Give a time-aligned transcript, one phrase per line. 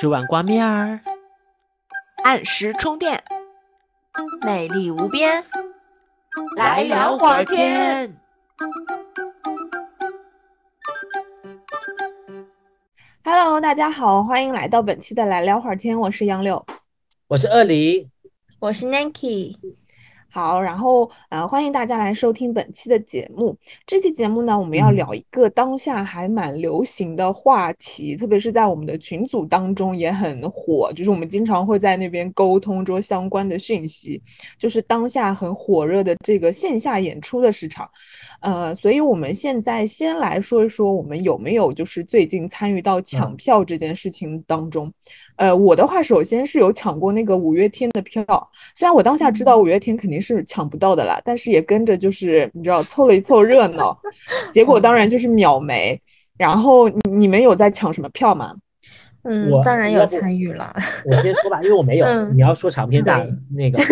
[0.00, 0.98] 吃碗挂面儿，
[2.24, 3.22] 按时充电，
[4.40, 5.44] 美丽无边，
[6.56, 8.16] 来聊会儿天。
[13.22, 16.64] Hello，大家好，欢迎来到本期的来聊会儿天，我是杨柳。
[17.28, 18.08] 我是二黎，
[18.58, 19.54] 我是 Nanky。
[20.32, 23.56] 好，然后呃，欢迎大家来收听本期的节目。
[23.84, 34.22] 这期节目呢，我们要聊一个当下还蛮流行的话题，特别是在我们的群组当中也很火，就是我们经常会在那边沟通着相关的讯息，
[34.56, 37.90] 就是当下很火热的这个线下演出的市场。
[38.40, 44.90] 呃，所以我们现在先来说一说，我们有没有就是最近参与到抢票这件事情当中。
[45.40, 48.22] 呃，我的话，首先是有抢过那个五月天的票，
[48.76, 53.98] 虽然我当下知道五月天肯定是抢不到的啦，但是也跟着就是你知道凑了一凑热闹，
[54.52, 55.98] 结果当然就是秒没。
[56.36, 58.54] 然后你们有在抢什么票吗？
[59.22, 60.74] 嗯我，当然有参与了。
[61.06, 62.04] 我先说吧，因为我没有。
[62.04, 63.82] 嗯你要说长篇大对那个，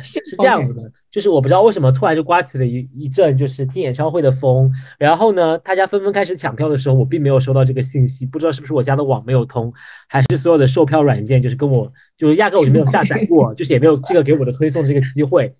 [0.00, 0.82] 是 是这样子的，
[1.18, 9.72] 就是我不知道为什么突然就刮起了一一阵就是听演唱会的风，然后呢，大家纷纷开始抢票的时候，我并没有收到这个信息，不知道是不是我家的网没有通，
[10.06, 15.52] 还是所有的售票软件就是跟我就是压根我就没有下载过，就是也没有这个给我的推送这个机会。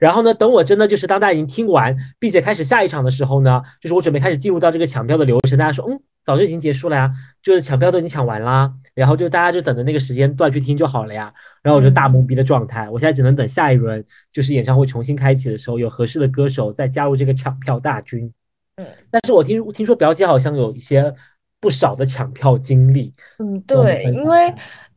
[0.00, 11.32] 然后呢，等我真的就是当大家已经听完，并且开始下一场的时候呢，就是我准备开始进入到这个抢票的流程，大家说，嗯，早就已经结束了呀，就是抢票都已经抢完啦，然后就大家就等着那个时间段去听就好了呀。
[11.62, 18.32] 然后我就大懵逼的状态，我现在只能等下一轮就是演唱会重新开启的时候，有合适的歌手再加入这个抢票大军。
[18.76, 21.12] 嗯，但是我听听说表姐好像有一些
[21.60, 24.52] 不少的抢票经历，嗯，对，因为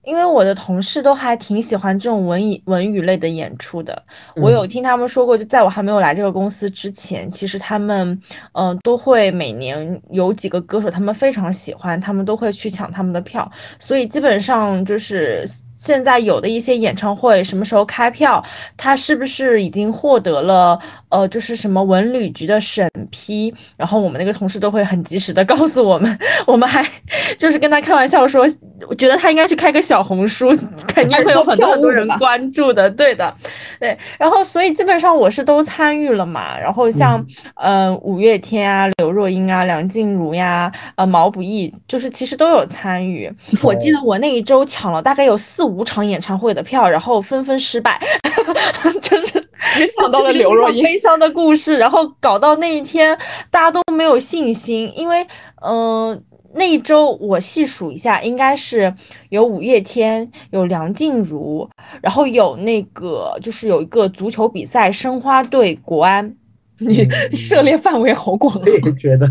[0.08, 4.02] 因为我的同事都还挺喜欢这种文艺文娱类的演出的。
[4.36, 8.10] 我有嗯听他们说过，就在我还没有来这个公司之前，其实他们
[8.54, 13.52] 嗯、呃都会每年有几个歌手，他们非常喜欢，他们都会去抢他们的票。
[13.80, 15.44] 所以基本上就是
[15.78, 18.44] 现在有的一些演唱会什么时候开票，
[18.76, 20.78] 他是不是已经获得了
[21.10, 23.54] 呃就是什么文旅局的审批？
[23.78, 26.86] 然后我们那个同事都会很及时的告诉我们， 我们还
[27.38, 28.46] 就是跟他开玩笑说，
[28.90, 30.50] 我觉得他应该去开个小红书，
[30.88, 32.90] 肯定会有很多很多人关注的。
[32.90, 33.34] 对的，
[33.80, 33.98] 对。
[34.18, 36.58] 然后所以基本上我是都参与了嘛。
[36.60, 37.24] 然后像
[37.56, 43.32] 嗯呃五月天啊、刘若英啊、梁静茹呀、呃毛不易，就是其实都有参与。
[43.62, 48.00] 我记得我那一周抢了大概有四五场演唱会的票，然后纷纷失败，
[49.02, 50.84] 就是只想到了刘若英。
[50.84, 53.18] 悲伤的故事，然后搞到那一天
[53.52, 55.22] 大家都没有信心，因为
[55.62, 56.20] 嗯、呃
[56.54, 58.92] 那一周我细数一下，应该是
[59.30, 61.70] 有五月天，有梁静茹，
[62.02, 66.36] 然后有那个就是有一个足球比赛，申花对国安，
[66.80, 68.70] 你嗯 涉猎范围好广啊我！
[68.70, 69.30] 也觉得，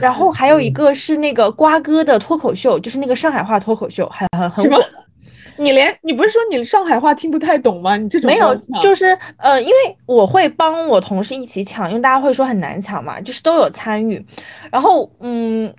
[0.00, 4.82] 然后还有一个是那个瓜哥的脱口秀，就是那个上海话脱口秀，很很很火。
[5.58, 7.96] 你连你不是说你上海话听不太懂吗？
[7.96, 9.06] 你这种没有，就是
[9.38, 14.24] 呃，因为我会帮我同事一起抢，因为大家会说很难抢嘛，就是都有参与。
[14.70, 15.72] 然后嗯，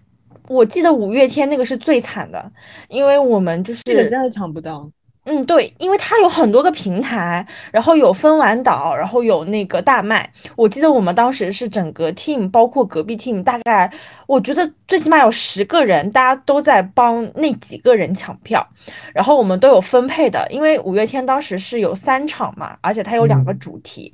[0.47, 2.51] 我记得五月天那个是最惨的，
[2.87, 4.89] 因为我们就是这个真的抢不到。
[5.29, 10.31] 嗯，对，因为它有很多个平台，然后有分完岛，然后有那个大麦。
[10.55, 13.91] 我记得我们当时是整个 team，包括隔壁 team，大概
[14.25, 18.66] 我觉得最起码有十个人，大家都在帮那几个人抢票，
[19.13, 24.13] 然后我们都有分配的，因为五月天当时是有三场嘛，而且它有两个嗯主题，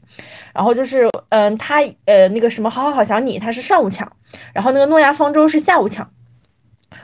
[0.52, 4.12] 然后就是嗯，他呃那个什么好好好想你，他是上午抢，
[4.52, 6.10] 然后那个诺亚方舟是下午抢。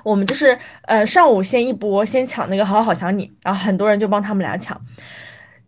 [0.04, 4.80] 我们就是呃上午先一波先抢那个好好想你，然后很多人就帮他们俩抢。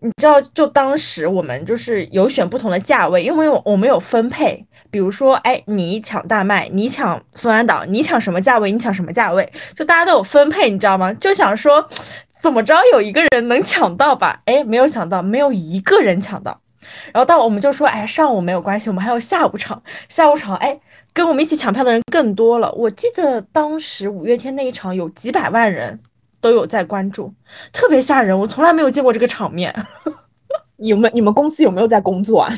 [0.04, 11.14] 你知道，就当时我们就是有选不同的价位，因为我我们有分配，比如说，哎，你抢大麦，你抢凤安岛，你抢什么价位，你抢什么价位，就大家都有分配，你知道吗？
[11.14, 11.88] 就想说，
[12.40, 14.42] 怎么着有一个人能抢到吧？
[14.46, 16.60] 哎，没有想到，没有一个人抢到。
[17.14, 20.80] 然后到我们就说，哎，上午没有关系，我们还有下午场，下午场，哎，
[21.14, 22.72] 跟我们一起抢票的人更多了。
[22.74, 26.00] 我记得当时五月天那一场有几百万人
[26.40, 27.34] 都有在关注，
[27.72, 29.74] 特别吓人，我从来没有见过这个场面。
[30.78, 32.52] 有没有你们公司有没有在工作啊？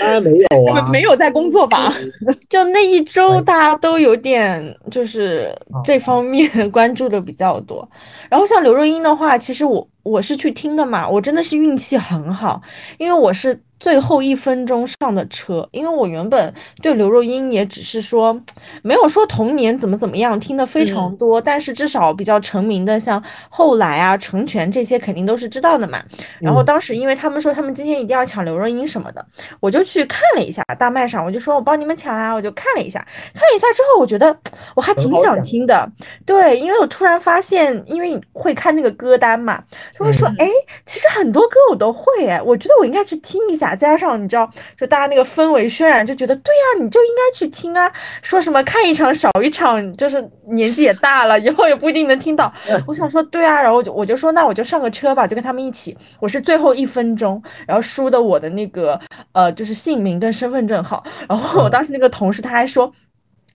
[0.00, 1.92] 当然没有啊， 没有在工作吧？
[2.48, 5.54] 就那一周，大家都有点就是
[5.84, 7.86] 这方面关注的比较多。
[8.30, 12.62] 然后像刘若英的话，其实我我是去听的嘛，我真的是运气很好，
[12.96, 16.52] 因为我是最后一分钟上的车，因为我原本
[16.82, 18.40] 对刘若英也只是说，
[18.82, 26.02] 没有说童年怎么怎么样，听的非常多，但是至少比较成名的，像后来啊、成全这些肯定都是知道的嘛。
[26.40, 29.24] 然后当时因为他们说他们今天一定要抢刘若英什么的，
[29.60, 32.98] 我就去看了一下大麦上，我就说我帮你们抢啊，我就看了一下，
[33.32, 34.36] 看了一下之后，我觉得
[34.74, 35.88] 我还挺想听的，
[36.26, 39.62] 对，因为我突然发现，因为会看那个歌单嘛，
[39.96, 40.48] 就会说，哎，
[40.84, 43.67] 其实很多歌我都会，哎，我觉得我应该去听一下。
[43.76, 47.90] 加上你知道，就大家那个氛围渲染，就觉得对呀，你就应该去听啊。
[48.22, 52.52] 说什么看一场少一场，就是年纪也大了，以后也不一定能听到。
[52.86, 55.96] 我想说对啊，然后我就我就说那我就上个车吧，就跟他们一起。
[56.20, 59.00] 我是最后一分钟，然后输的我的那个
[59.32, 61.04] 呃就是姓名跟身份证号。
[61.28, 62.92] 然后我当时那个同事他还说，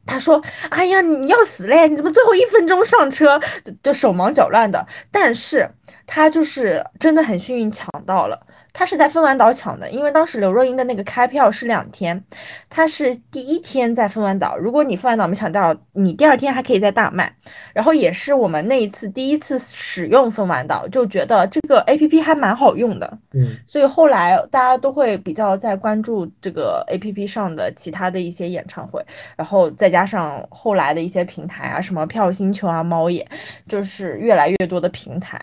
[0.06, 3.40] 他说哎呀你要死嘞，你怎么最后一分钟上车，
[3.82, 4.86] 就手忙脚乱的。
[5.12, 5.70] 但是
[6.06, 8.40] 他就是真的很幸运抢到了。
[8.74, 12.22] 他是在分完岛抢的，因为当时刘若英的那个开票是两天，
[12.70, 17.32] 他是第一天在分完岛，如果你分完岛没抢到，你第二天还可以在大卖。
[17.74, 29.06] 然后也是我们那一次第一次使用分完岛，就觉得这个 A P P 还蛮好用的，嗯，所以后来大家都会比较在关注这个 A P P 上的其他的一些演唱会，
[29.36, 33.28] 然后再加上后来的一些平台啊，什么票星球啊、猫眼，
[33.68, 35.40] 就是越来越多的平台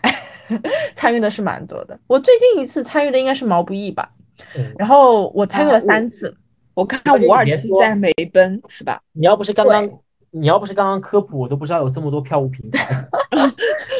[0.93, 1.97] 参与的是蛮多的。
[2.07, 3.21] 我最近一次参与的。
[3.21, 4.09] 应该是毛不易吧，
[4.75, 6.35] 然后我参与了三次，
[6.73, 8.99] 我看五二七在梅奔是吧？
[9.13, 9.87] 你要不是刚刚，
[10.31, 13.07] 你要不是刚刚科普，我都不知道有这么多票务平台。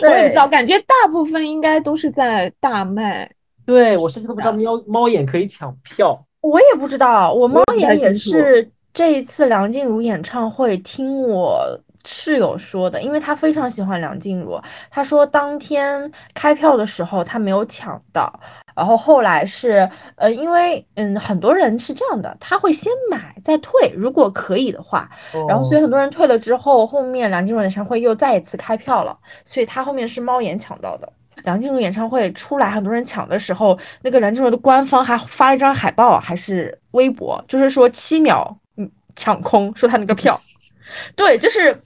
[0.01, 3.31] 我也不知道，感觉大部分应该都是在大麦。
[3.63, 7.31] 对我甚至都不知道猫猫眼可以抢票，我也不知道。
[7.31, 11.79] 我猫眼也是这一次梁静茹演唱会听我。
[12.05, 14.59] 室友说的，因为他非常喜欢梁静茹。
[14.89, 18.39] 他说当天开票的时候他没有抢到，
[18.75, 25.09] 然后后来是呃，因为嗯很多人是这样的，他会先买再退，如果可以的话，
[25.47, 31.11] 然后所以很多人退了之后，后面梁静茹演唱会又再一次开票了，所以他后面是猫眼抢到的。
[31.43, 40.35] 梁静茹演唱会出来很多人抢的时候，那个梁静茹的官方还发了一张海报还是微博，就是说七秒嗯抢空，说他那个票，
[41.15, 41.81] 对，就是。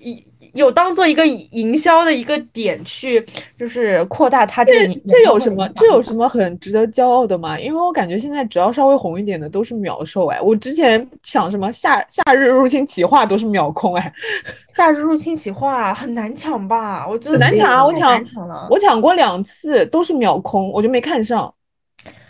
[0.00, 0.16] 有
[0.54, 3.24] 有当做一个营销的一个点去，
[3.58, 5.00] 就是扩大它这个。
[5.08, 5.66] 这有什么？
[5.74, 7.58] 这有什么很值得骄傲的吗？
[7.58, 10.38] 因为我感觉现在只要稍微红一点的都是秒售哎。
[10.40, 14.12] 我之前抢什么夏夏日入侵企划都是秒空哎。
[14.68, 17.08] 夏日入侵企划很难抢吧？
[17.08, 17.86] 我觉得很难抢啊！
[17.86, 18.22] 我抢
[18.68, 21.52] 我抢过两次都是秒空，我就没看上。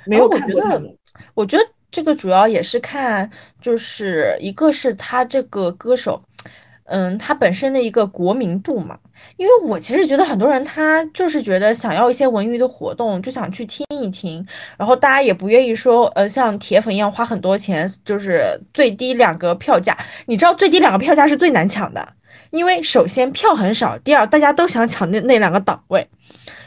[0.06, 0.30] 没有。
[1.34, 3.28] 我觉得这个主要也是看，
[3.60, 6.22] 就是一个是他这个歌手。
[6.84, 8.98] 嗯，他本身的一个国民度嘛，
[9.36, 14.44] 因为我其实觉得很多人他就是觉得想要一些文娱的活动，就想去听一听，
[14.76, 19.96] 然后大家也不愿意说，呃，像铁粉一样花很多钱，就是最低两个票价。
[20.26, 22.06] 你知道最低两个票价是最难抢的，
[22.50, 26.06] 因为首先票很少，第二大家都想抢那那两个档位，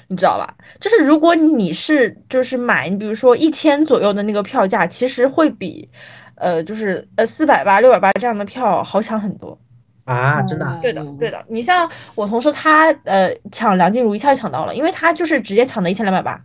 [0.07, 0.55] 你知道吧？
[0.79, 5.89] 就是如果你是就是买，你比如说一千左右的那个票价，其实会比，
[6.35, 9.59] 呃，就是呃四百八、六百八这样的票好抢很多。
[10.05, 11.43] 啊，真的，对的，对的。
[11.49, 16.41] 你像我同事，他呃抢梁静茹一下就抢到了，因为他就是直接抢的一千两百八。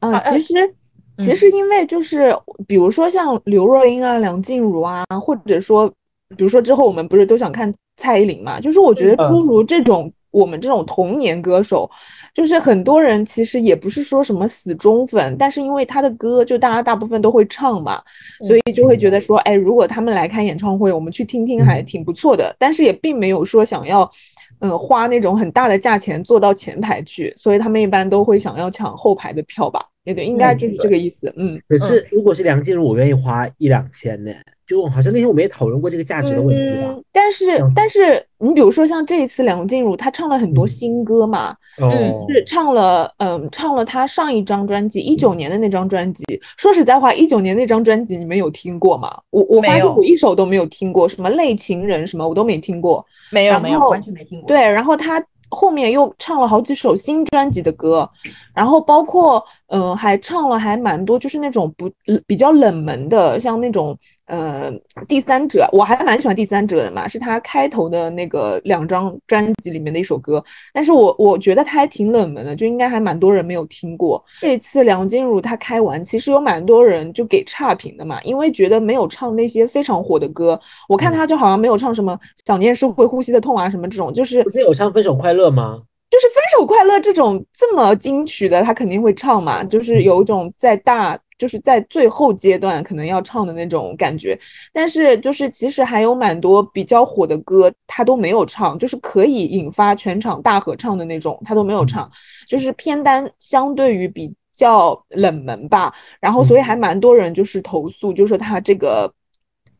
[0.00, 0.74] 啊，其实
[1.18, 2.36] 其实因为就是
[2.66, 5.88] 比如说像刘若英啊、梁静茹啊，或者说
[6.36, 8.60] 比如说之后我们不是都想看蔡依林嘛？
[8.60, 10.12] 就是我觉得诸如这种。
[10.34, 11.88] 我们这种童年歌手，
[12.34, 18.02] 就是很多人其实也不是说什么死忠粉，但是因为他的歌就大家大部分都会唱嘛，
[18.46, 22.54] 所以就会觉得说，哎，如果他们来开演唱会，我们去听听还挺不错的。
[22.58, 24.10] 但是也并没有说想要，
[24.58, 29.86] 嗯，花那种很大的价钱坐到前排去，所以他们一般都会想要抢后排的票吧？
[30.04, 31.32] 也对，应该就是这个意思。
[31.36, 34.30] 嗯，可是如果是梁静茹，我愿意花一两千呢。
[34.66, 36.98] 就好像那天我们也讨论过这个价值的问题吧。
[37.12, 37.44] 但是，
[37.76, 46.24] 但是你比如说像这一次梁静茹，她唱了很多新歌嘛，嗯，是唱了，嗯，唱了她上一张专辑一九年的那张专辑。
[46.56, 49.14] 说实在话，一九年那张专辑你们有听过吗？
[49.28, 54.48] 我我发现我一首都没有听过，什么泪情人什么我都没听过，没有没有完全没听过。
[54.48, 58.08] 对，然后她后面又唱了好几首新专辑的歌，
[58.54, 61.90] 然后包括嗯还唱了还蛮多就是那种不
[62.26, 63.96] 比较冷门的，像那种。
[64.26, 64.72] 呃，
[65.06, 74.24] 第三者我还蛮喜欢第三者的嘛，是他开头的那个两张专辑里面的一首歌，但是我我觉得他还挺冷门的，就应该还蛮多人没有听过。
[74.40, 80.58] 这次梁静茹她开完，其实有蛮多人就给差评的嘛，因为觉得没有唱那些非常火的歌。
[80.88, 85.82] 我看他就好像没有唱什么想念是会呼吸的痛啊什么这种，就是不是有唱分手快乐吗？
[86.10, 91.18] 就是分手快乐这种这么金曲的，他肯定会唱嘛，就是有一种在大。
[91.44, 94.38] 就是在最后阶段可能要唱的那种感觉。
[94.72, 102.10] 但是就是其实还有蛮多比较火的歌，他都没有唱，就是可以引发全场大合唱的那种，他都没有唱，
[102.48, 105.94] 就是片单相对于比较冷门吧。
[106.18, 109.12] 然后所以还蛮多人就是投诉，就说他这个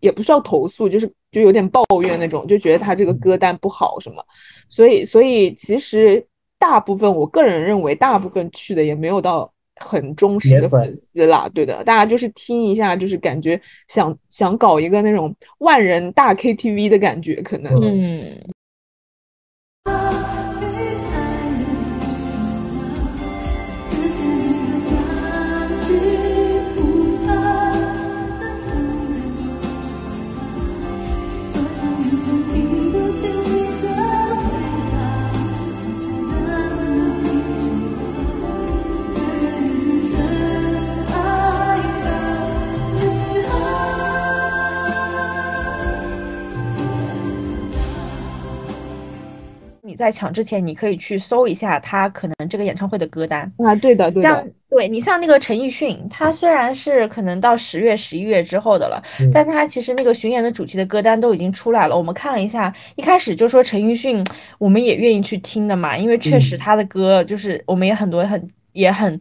[0.01, 4.23] 也不需要投诉，就是就有点抱怨那种，就觉得他这个歌单不好什么。
[4.69, 6.27] 所以所以其实。
[6.57, 18.39] 大部分我个人认为，大部分去的也没有到很忠实的粉丝啦，对的，大家就是听一下，就是感觉想想搞一个那种万人大 KTV 的感觉，可能，嗯。
[49.95, 54.23] 在抢之前，你可以去搜一下他可能这个演唱会的歌单啊，对的，对的。
[54.23, 61.97] 像对你像那个陈奕迅，他虽然是可能到十月、十一月之后的了，但他其实那个巡演的主题的歌单都已经出来了。
[61.97, 64.25] 我们看了一下，一开始就说陈奕迅，
[64.59, 69.19] 我们也愿意去听的嘛，因为确实他的歌就是我们也很多很也很。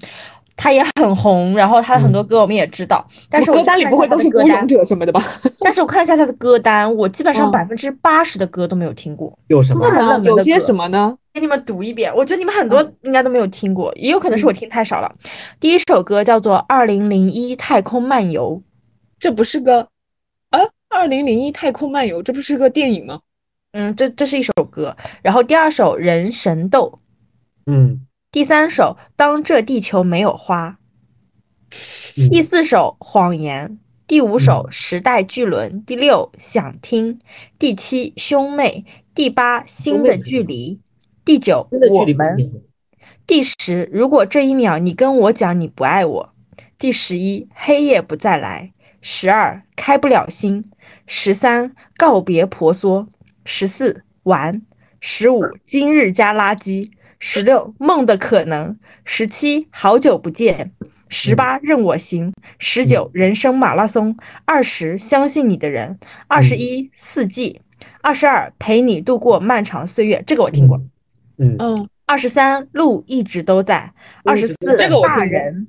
[0.55, 5.21] 他也很红，然后他的很多歌我们也知道，但是歌单里不会都是孤勇者什么的吧？
[5.59, 9.37] 但是我看了一下他的歌单，我基本上百分之八十的歌都没有听过。
[9.47, 10.19] 有什么？
[10.23, 11.17] 有些什么呢？
[11.33, 15.13] 给你们读一遍，我觉得你们很多应该都没有听过，也有可能是我听太少了。
[15.59, 18.55] 第一首歌叫做《二零零一太空漫游》，
[19.17, 19.87] 这不是个
[20.51, 20.59] 啊？
[20.89, 23.19] 《二零零一太空漫游》这不是个电影吗？
[23.71, 24.95] 嗯，这这是一首歌。
[25.23, 26.99] 然后第二首《人神斗》，
[27.71, 28.05] 嗯。
[28.33, 30.79] 第三首，当这地球没有花。
[32.15, 33.77] 第四首，谎言。
[34.07, 35.85] 第五首，时代巨轮。
[35.85, 37.19] 第六，想听。
[37.59, 38.85] 第七，兄妹。
[39.13, 40.81] 第八，新的距离。
[41.23, 42.63] 第九，我们。
[43.27, 46.33] 第十，如果这一秒你跟我讲你不爱我。
[46.79, 48.73] 第十一，黑夜不再来。
[48.99, 50.71] 十二，开不了心。
[51.05, 53.07] 十三，告别婆娑。
[53.45, 54.63] 十四，玩。
[54.99, 56.89] 十五，今日加垃圾。
[57.25, 60.73] 十六梦的可能，十七好久不见，
[61.07, 67.61] 十八任我行，十九人生马拉松，二十相信你的人，二十一四季，
[68.01, 70.81] 二十二陪你度过漫长岁月，这个我听过，
[71.37, 71.55] 嗯。
[71.59, 73.93] 嗯，二十三路一直都在，
[74.25, 74.55] 二十四
[75.01, 75.67] 大人，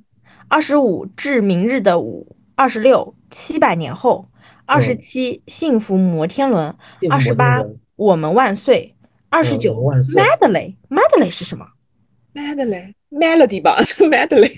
[0.49, 4.27] 二十五致明日的五，二十六七百年后，
[4.65, 6.75] 二十七幸福摩天轮，
[7.09, 7.63] 二十八
[7.95, 8.94] 我们万岁。
[9.35, 11.65] 二十九，medley，medley 是什么
[12.33, 14.49] ？medley，melody 吧， 就 medley。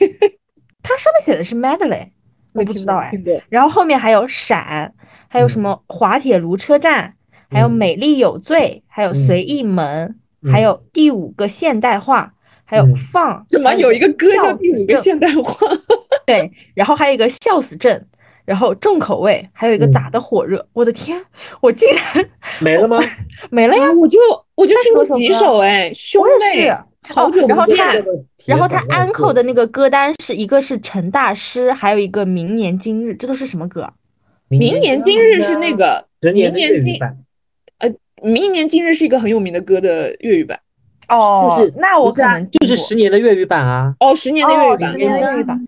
[0.83, 2.09] 它上面写的是 medley，
[2.53, 3.11] 我不知道哎。
[3.49, 4.93] 然后后面还有闪，
[5.27, 7.15] 还有什么滑铁卢车站，
[7.49, 10.19] 还有美丽有罪，还有随意门，
[10.51, 13.43] 还有第五个现代化，还有放。
[13.49, 15.57] 怎么有一个歌叫第五个现代化？
[16.27, 18.05] 对，然后还有一个笑死症。
[18.47, 21.21] 然后重口味，还有一个打的火热，我的天，
[21.59, 22.25] 我竟然
[22.61, 22.97] 没了吗？
[23.51, 24.17] 没了呀，我就
[24.55, 26.23] 我就听过几首哎，兄
[26.55, 26.71] 妹，
[27.09, 27.93] 好久然后他，
[28.45, 33.91] 然后他安扣的那个歌单是一个是陈大师，还有一个明年今日，这都是什么歌？
[34.47, 36.97] 明年今日是那个明年今
[37.79, 40.57] 呃，明年今日是一个很有名的歌的粤语版
[41.09, 45.59] 哦，就是那我可能就是十年的粤语版啊，哦，十年的粤语版，十年的粤语版。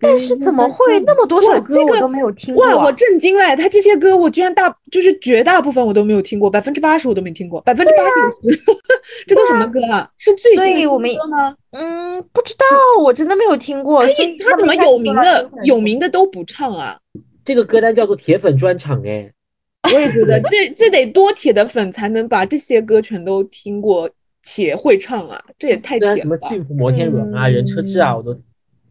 [0.00, 2.64] 但是怎么会那么多首歌我都没有听过？
[2.64, 3.56] 哇，我震惊了！
[3.56, 8.60] 他这些歌我居然大就是绝大部分我都没有听过，百分之八十我都没听过，百分之八九十，
[9.26, 10.08] 这都什么歌啊？
[10.16, 11.56] 是最近的歌吗？
[11.72, 12.64] 嗯，不知道，
[13.02, 14.06] 我真的没有听过。
[14.06, 14.12] 他
[14.48, 16.98] 他怎么有名的有名的都不唱啊？
[17.44, 19.32] 这个歌单叫做铁粉专场哎，
[19.92, 24.08] 我也觉得这这得多铁的粉才能把这些歌全都听过
[24.42, 25.42] 且会唱啊？
[25.58, 26.22] 这也太铁了吧！
[26.22, 28.38] 什么幸福摩天轮啊，人车志啊，我都。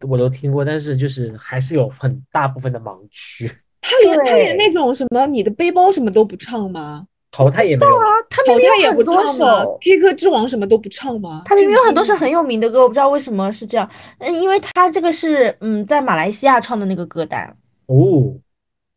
[0.01, 3.51] 我都听过，但是就是还是有很大部分的盲区。
[3.82, 7.06] 他连他连那种什么你的背包什么都不唱吗？
[7.32, 11.44] 淘汰也没有啊，他明明有很多首 K 歌之王什么都不唱吗？
[11.46, 13.88] 他明明有很多首很有名的歌，我不知道为什么是这样。
[14.20, 18.34] 嗯，因为他这个是嗯在马来西亚唱的那个歌单哦。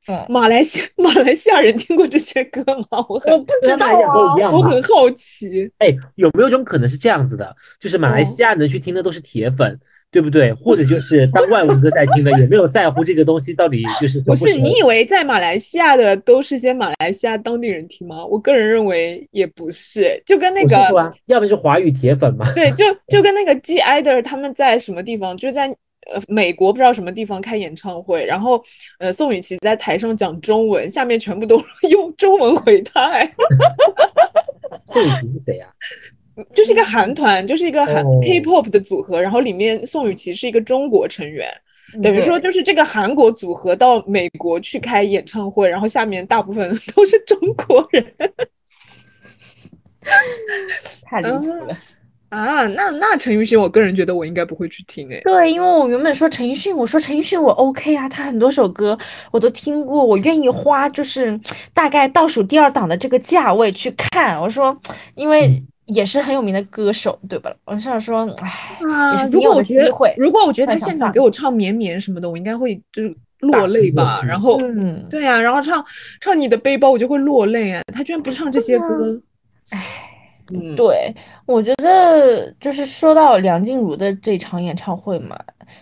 [0.07, 3.05] 嗯，马来西 马来西亚人听过这些歌吗？
[3.09, 5.71] 我我不知道啊，我很好奇。
[5.79, 7.55] 哎，有没有一种可能是这样子的？
[7.79, 9.79] 就是马来西亚能去听的都是铁粉。
[10.11, 10.53] 对不对？
[10.55, 14.59] 或者就是 当外文歌在听的，也没有在乎这个东西到底就是不是？
[14.59, 18.25] 你以为在马来西亚的都是些马来西亚当地人听吗？
[18.27, 20.77] 我个人认为也不是，就跟那个，
[21.27, 22.45] 要不是华语铁粉嘛。
[22.55, 25.37] 对，就就跟那个 G I 的他们在什么地方？
[25.37, 25.69] 就在
[26.13, 28.61] 呃美国不知道什么地方开演唱会，然后
[28.99, 33.31] 呃宋雨琦在台上讲中文，下面全部都 用中文回他，哎，
[34.87, 35.69] 宋雨琦是谁呀？
[36.55, 38.21] 就是一个韩团，就是一个韩哦。
[38.23, 41.49] K-pop 的组合，然后里面宋雨琦是一个中国成员，
[42.03, 48.05] 等于说就是这个韩国组合到美国去开演唱会，然后下面大部分都是中国人。
[51.05, 51.77] 太离谱了。
[52.31, 52.67] 啊。
[52.69, 58.97] 那那陈奕迅，我个人觉得我应该不会去听，诶，对，因为我原本说陈奕迅，我说陈奕迅我 OK 啊，他很多首歌
[59.31, 61.39] 我都听过，我愿意花就是
[61.75, 64.41] 大概倒数第二档的这个价位去看。
[64.41, 64.77] 我说，
[65.17, 67.53] 因为也是很有名的歌手，对吧？
[67.65, 74.23] 我想说，唉，如果我觉得，如果我觉得他现场给我唱绵绵什么的，我应该会就是落泪吧。
[74.27, 75.85] 然后，嗯，对啊，然后唱
[76.21, 77.83] 唱你的背包，我就会落泪啊。
[77.93, 79.21] 他居然不唱这些歌，
[79.71, 79.79] 唉，
[80.53, 81.15] 嗯，对，
[81.47, 85.39] 我觉得就是说到梁静茹的这场演唱会嘛，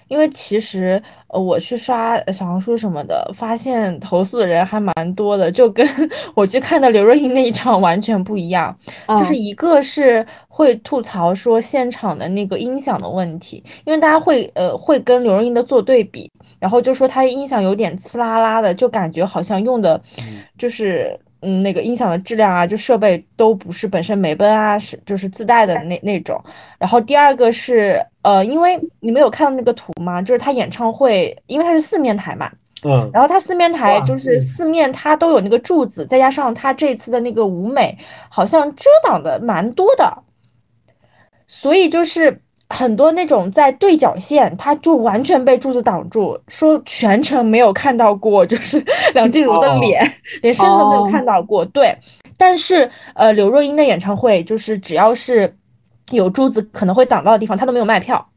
[0.09, 5.87] 因为其实呃我去刷呃小红书什么的，发现投诉的人还蛮多的，就跟
[6.35, 8.76] 我去看的刘若英那一场完全不一样。
[9.09, 20.00] 就是嗯一个是会吐槽说现场的那个音响的问题，因为大家会呃会跟刘若英的做对比，然后就说她音响有点呲啦啦的，就感觉好像用的
[20.57, 26.42] 就是嗯那个音响的质量啊，就设备都不是本身美奔啊，是就是自带的那那种。
[26.78, 30.21] 然后第二个是呃，因为你们有看到那个图吗？
[30.21, 32.51] 就是他演唱会，因为它是四面台嘛，
[32.85, 34.41] 嗯，然后它四面台就是嗯。
[34.41, 37.97] 四面它都有那个柱子，再加上它这次的那个舞美，
[38.29, 40.25] 好像遮挡的蛮多的，
[41.47, 49.81] 所以就是很多那种在对角线，它就完全被柱子挡住，说全程没有看到过，就是 梁静茹的哦。
[49.81, 50.05] 脸，
[50.43, 51.09] 连身子都没有哦。
[51.11, 51.65] 看到过。
[51.65, 51.97] 对，
[52.37, 55.57] 但是呃，刘若英的演唱会就是只要是
[56.11, 58.29] 有柱子可能会挡到的地方，他都没有卖票。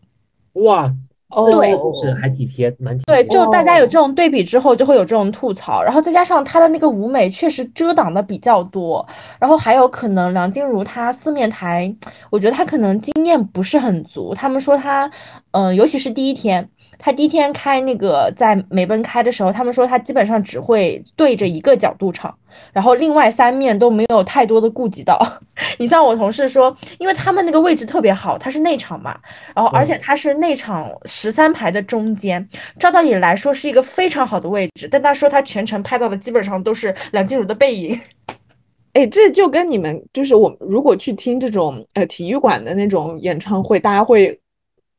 [0.54, 0.94] 哇，
[1.30, 9.08] 哦，对是还体贴，蛮体对，就大家有这种对比之后，就会有这种吐槽，然后再加上他的那个舞美确实遮挡的比较多，
[9.40, 11.96] 然后还有可能梁静茹她四面台，
[12.30, 14.34] 我觉得她可能经验不是很足。
[14.34, 15.10] 他们说她，
[15.52, 16.70] 嗯、尤其是第一天，
[17.04, 22.34] 她第一天开那个在梅奔开的时候，他们说他基本上只会对着一个角度唱，
[22.72, 25.20] 然后另外三面都没有太多的顾及到。
[25.80, 29.18] 你像我同事说，因为他们那个位置特别好，他是内场嘛，
[29.56, 38.00] 然后而且他是内场十三排的中间，照道理来说是一个非常好的位置，但他说他全程拍到的基本上都是梁静茹的背影。
[38.94, 44.38] 哎，这就跟你们就是我如果去听这种呃体育馆的那种演唱会，大家会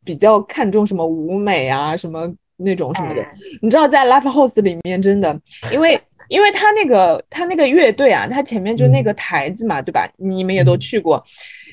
[0.05, 3.25] 比较看重什么舞美啊，什么那种什么的。
[3.61, 5.39] 你知道，在 live house 里面真的，
[5.73, 10.09] 因为因为他那个他那个乐队啊，他前面就那个台子嘛，对吧？
[10.17, 11.23] 你们也都去过。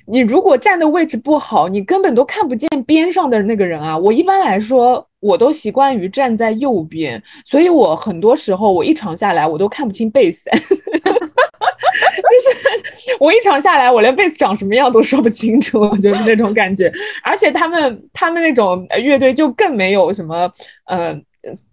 [0.06, 3.96] 你如果站的位置不好，你根本都看不见边上的那个人啊。
[3.98, 10.50] 我一般来说，我都习惯于站在右边，所以我很多时候我一场下来，我都看不清贝斯。
[12.00, 16.92] 就是我一场下来，我连贝斯长什么样都说不清楚， 就是那种感觉。
[17.24, 20.52] 而且他们他们那种呃乐队就更没有什么
[20.86, 21.16] 呃，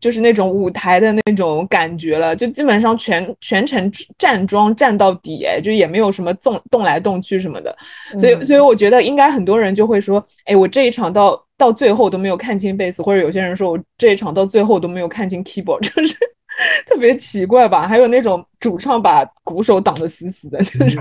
[0.01, 7.77] 就是那种舞台的那种感觉了，就基本上全全程站桩站到底，哎，就也没有什么动动来动去什么的。
[8.19, 16.17] 所以所以我觉得应该很多人就会说，哎，我这一场到到最后都没有看清贝斯，或者有些人说我这一场到最后都没有看清 keyboard，就是
[16.87, 17.87] 特别奇怪吧？
[17.87, 20.99] 还有那种主唱把鼓手挡得死死的，就是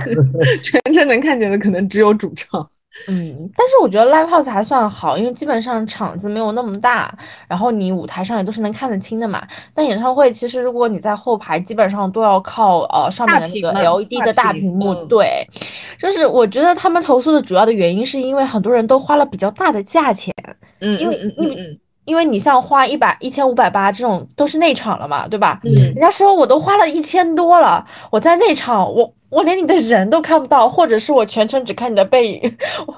[0.61, 2.69] 全程能看见的可能只有主唱。
[3.09, 7.13] 嗯，但是我觉得 live house 还算好，因为基本上场子没有那么大，
[7.45, 9.45] 然后你舞台上也都是能看得清的嘛。
[9.73, 14.93] 但演唱会其实如果你在后排，基本上都要靠呃上面的那个 LED 的大屏幕。
[14.93, 15.45] 嗯对，
[15.99, 20.33] 就是我觉得他们投诉的主要的原因是因为很多人都花了比较大的价钱，
[20.79, 25.59] 嗯因为嗯因为嗯因为你像花一百一千五百八这种都是内场了嘛，对吧？
[25.63, 32.95] 嗯人家说我都花了一千多了，我在内场，我我连你的人都看不到，或者是我全程只看你的背影，我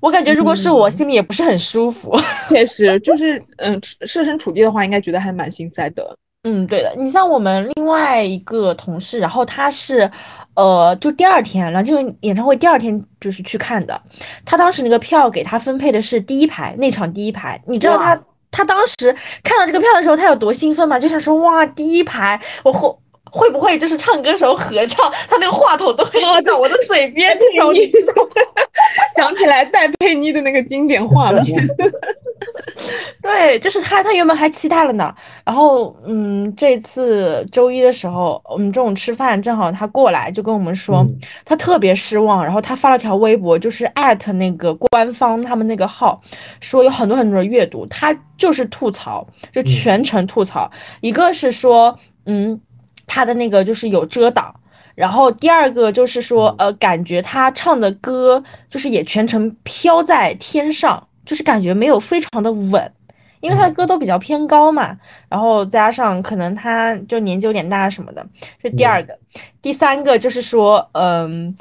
[0.00, 2.14] 我感觉如果是我，嗯心里也不是很舒服。
[2.48, 6.16] 确实就是嗯，设身处地的话，应该觉得还蛮心塞的。
[6.44, 10.08] 嗯，对的，你像我们另外一个同事，然后他是，
[10.54, 14.00] 呃，就第二天，然后就是演唱会第二天就是去看的，
[14.44, 18.18] 他当时那个票给他分配的是第一排，内场第一排，你知道他
[18.50, 20.98] 他当时看到这个票的时候，他有多兴奋嘛？
[20.98, 28.30] 就想说哇，第一排，我后会不会就是唱歌时候合唱，他那个话筒都会到我的嘴边这种，你知道吗？
[29.16, 31.66] 想起来戴佩妮的那个经典画面。
[33.20, 35.12] 对，就是他，他原本还期待了呢。
[35.44, 42.44] 然后，嗯，这次周一的时候，我们中午吃饭，正好他过来就跟我们说，嗯他特别失望。
[42.44, 46.20] 然后他发了条微博，就是艾特那个官方他们那个号，
[46.60, 50.70] 说有很多很多的阅读，他就是吐槽，就全程吐槽。
[51.00, 52.60] 一个是说，嗯，
[53.08, 54.54] 他的那个就是有遮挡。
[54.94, 62.92] 然后第二个就是说，呃，感觉他唱的歌就是也全程飘在天上，就是感觉没有非常的稳，
[63.38, 64.98] 因为他的歌都比较偏高嘛。
[65.28, 68.26] 然后加上可能他就年纪有点大什么的，
[68.60, 69.16] 这第二个。
[69.62, 71.54] 第三个就是说，嗯，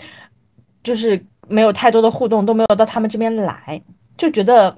[0.81, 3.79] 就是没有太多的互动，都没有到他们这边来，
[4.17, 4.75] 就觉得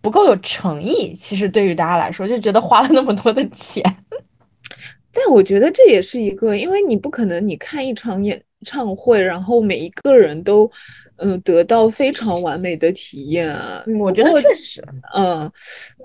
[0.00, 1.12] 不够有诚意。
[1.12, 3.84] 其实对于大家来说，就觉得花了那么多的钱。
[5.12, 10.70] 但我觉得这也是一个，因为你不可能你看一场演唱会，然后每一个人都，
[11.16, 13.82] 嗯、得到非常完美的体验啊。
[13.86, 15.50] 嗯我觉得确实，嗯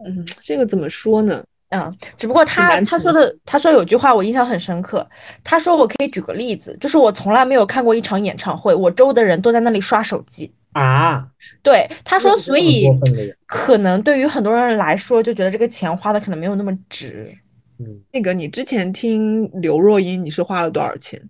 [0.06, 1.44] 嗯，这个怎么说呢？
[1.70, 5.06] 嗯，只不过他他说的，他说有句话我印象很深刻。
[5.44, 10.54] 他说我可以举个例子，就是我从来没有看过一场演唱会，我周围的人都在那里刷手机。
[10.74, 11.26] 啊，
[11.64, 12.88] 对，他说，所以
[13.46, 17.34] 可能对于很多人来说，就觉得这个钱花的可能没有那么值。
[17.80, 21.22] 嗯，那个你之前听刘若英，你是花了多少钱？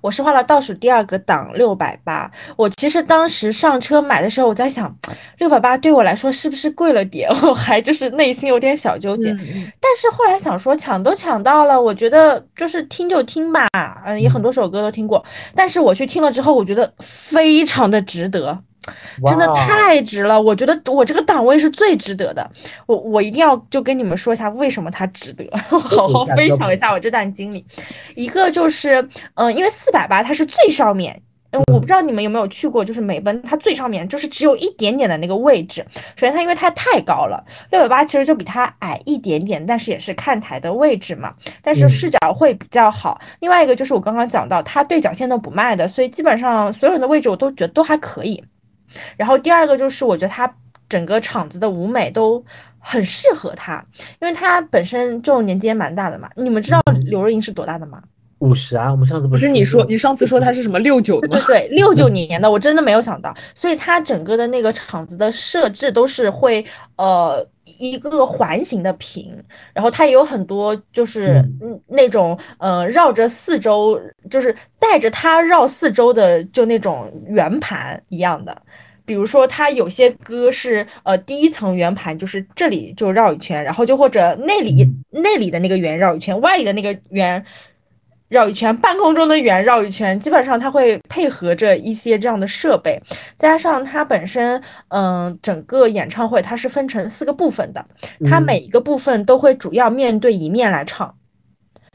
[0.00, 2.30] 我是花了倒数第二个档六百八。
[2.56, 4.96] 我其实当时上车买的时候，我在想，
[5.38, 7.28] 六百八对我来说是不是贵了点？
[7.42, 9.30] 我还就是内心有点小纠结。
[9.30, 13.66] 但是后来想说，抢都抢到了，我觉得就是听就听吧，
[14.06, 15.24] 嗯，也很多首歌都听过。
[15.56, 18.56] 但是我去听了之后，我觉得非常的值得，
[19.26, 20.40] 真的太值了。
[20.40, 22.50] 我觉得我这个档位是最值得的。
[22.86, 27.64] 我我一定要就跟你们说一下为什么它值得， 好好分享一下我这段经历。
[28.14, 31.22] 一个就是，嗯、因为四百八它是最上面。
[31.56, 35.86] 嗯，我不知道你们有没有去过，就是美奔，它最上面就是只有一点点的那个位置。
[36.16, 43.20] 首先，它因为它太高了，六百八其实就比它矮一点点，但是也是看台的位置嘛，但是嗯视角会比较好。
[43.38, 48.42] 另外一个就是我刚刚讲到，它对角线都不卖的，所以基本上所有人的位置我都觉得都还可以。
[49.16, 50.52] 然后第二个就是我觉得他
[50.88, 52.44] 整个场子的舞美都
[52.78, 53.84] 很适合他，
[54.20, 56.28] 因为他本身就年纪也蛮大的嘛。
[56.36, 58.02] 你们知道嗯刘若英是多大的吗？
[58.40, 61.42] 五十啊，我们上次不不是是你说你上次说他是什么六九的吗？
[61.46, 66.62] 对对，六九年的，我真的没有想到，所以他整个的那个场子的设置都是会
[66.96, 67.46] 呃
[67.78, 78.60] 一个环形的屏，然后它也有很多就是嗯那种呃绕着四周，就是带着它绕四周的就那种圆盘一样的。
[79.06, 87.44] 比如说，它有些歌是呃第一层圆盘，就是这里就绕一圈，然后就或者内里内里的那个圆绕一圈，外里的那个圆
[88.28, 93.00] 绕一圈，半空中的圆绕一圈，基本上它会配合着一些这样的设备，
[93.36, 97.84] 加上它本身，嗯、整个演唱会它是分成四个部分的，
[98.28, 98.42] 它嗯。
[98.42, 101.14] 每一个部分都会主要面对一面来唱，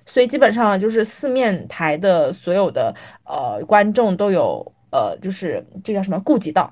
[0.05, 2.93] 所以基本上就是四面台的所有的
[3.25, 6.71] 呃观众都有呃就是这叫什么顾及到。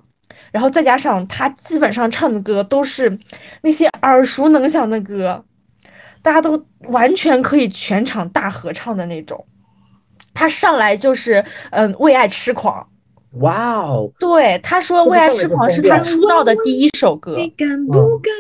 [0.52, 3.18] 然后再加上他基本上唱的歌都是
[3.62, 5.44] 那些耳熟能详的歌，
[6.22, 9.46] 大家都完全可以全场大合唱的那种。
[10.34, 12.88] 他上来就是嗯为爱痴狂，
[13.40, 18.32] 哇哦，对他说为爱痴狂是他出道的第一首歌，你敢不敢？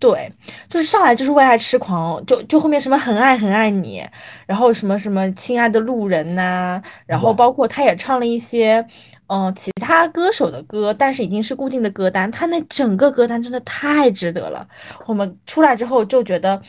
[0.00, 0.32] 对，
[0.70, 4.00] 就是上来就是为爱痴狂，就就后面什么很爱很爱你，
[4.46, 8.86] 然后什么什么亲爱的路人呐、然后包括他也唱了一些，
[9.28, 14.66] 嗯、其他歌手的歌，但是已经是固定的歌单，他那整个歌单真的太值得了。
[15.06, 16.60] 我们出来之后就觉得，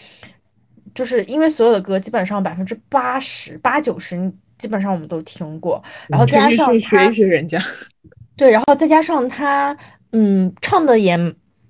[0.93, 7.61] 就是因为所有的歌基本上百分之八十八九十基本上我们都听过，然后再加上他去学一学人家。
[8.35, 9.75] 对，然后再加上他，
[10.11, 11.17] 嗯，唱的也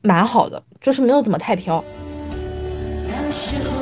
[0.02, 1.84] 蛮好的，就是没有怎么太飘。
[3.08, 3.79] 那时候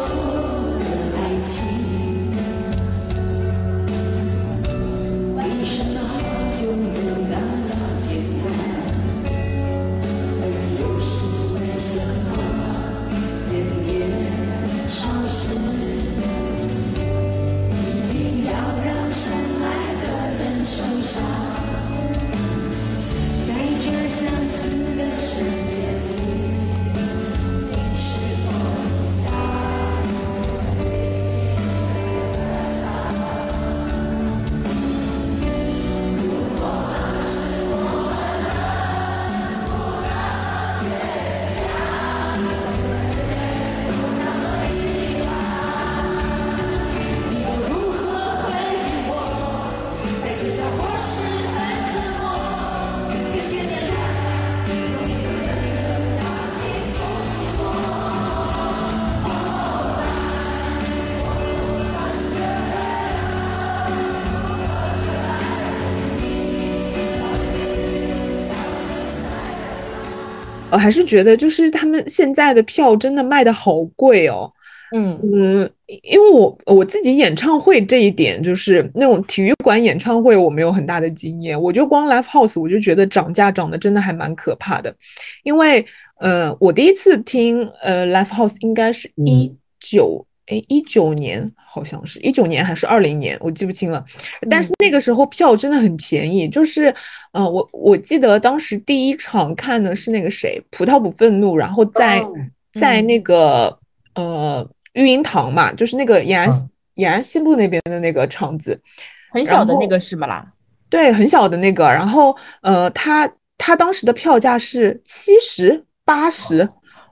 [70.78, 74.54] 我还是觉得就是他们现在的票真的卖的好贵哦。
[74.96, 75.70] 嗯嗯，
[76.04, 81.60] 因为我我自己演唱会这一点，就是那种体育馆演唱会，我没有很大的经验。
[81.60, 84.96] 我就光 live house，我就觉得涨价涨得真的还蛮可怕的。
[85.44, 85.84] 因为
[86.20, 94.04] 呃，我第一次听呃 live house 应该是一九哎一九年，好像是一九年还是二零年，我记不清了。
[94.50, 96.94] 但是那个时候票真的很便宜，就是
[97.32, 102.34] 呃，我我记得当时第一场看的是那个谁，葡萄不愤怒，然后在哦
[102.74, 103.80] 在那个
[104.16, 104.68] 呃。
[104.94, 108.82] 育婴堂嘛，就是那个延安嗯延安西路那边的那个场子，
[109.30, 110.44] 很小的那个是吗啦？
[110.90, 111.84] 对，很小的那个。
[111.88, 116.68] 然后呃，他他当时的票价是七十八十，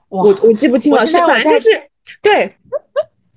[0.08, 1.80] 我我记不清了，是反正就是
[2.20, 2.52] 对，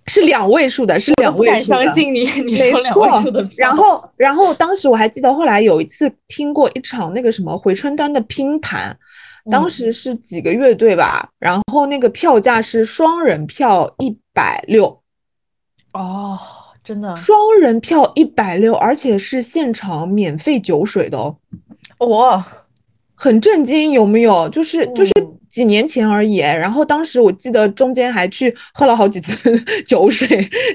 [0.09, 1.85] 是两位数的，是两位数的。
[1.85, 8.97] 相信你， 你没说两位数的票，然后，然后当时我还记得，后来有一次听过一场那个什么回春丹的拼盘，
[9.51, 14.99] 当嗯时是几个乐队吧，然后那个票价是双人票一百六，
[15.93, 16.37] 哦，
[16.83, 21.37] 真的，双人票一百六，而且是现场免费酒水的哦，
[22.07, 22.45] 哇，
[23.13, 24.49] 很震惊，有没有？
[24.49, 30.27] 就是就是嗯几年前而已，然后当时我记得中间还去喝了好几次 酒水，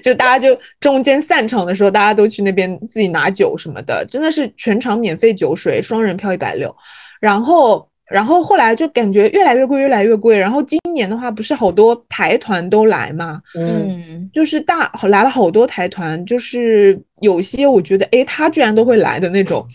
[0.02, 6.74] 就大家就中间散场的时候，大家都去那边自己拿酒什么的，真的是全场免费酒水，双人票一百六，
[7.20, 7.88] 然后。
[8.06, 10.38] 然后后来就感觉越来越贵，越来越贵。
[10.38, 19.66] 然后今年的话，不是好多台团都来嘛，嗯，嗯，就是大来了好多台团，就是有些我觉得，诶，他居然都会来的那种，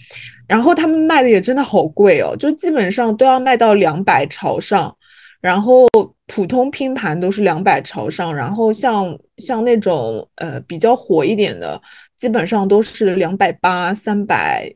[0.50, 4.94] 然后他们卖的也真的好贵哦，就基本上都要卖到两百朝上，
[5.40, 5.88] 然后
[6.26, 11.80] 普通拼盘都是两百朝上，然后像像那种呃比较火一点的，
[12.18, 14.74] 基本上都是两百八、三百，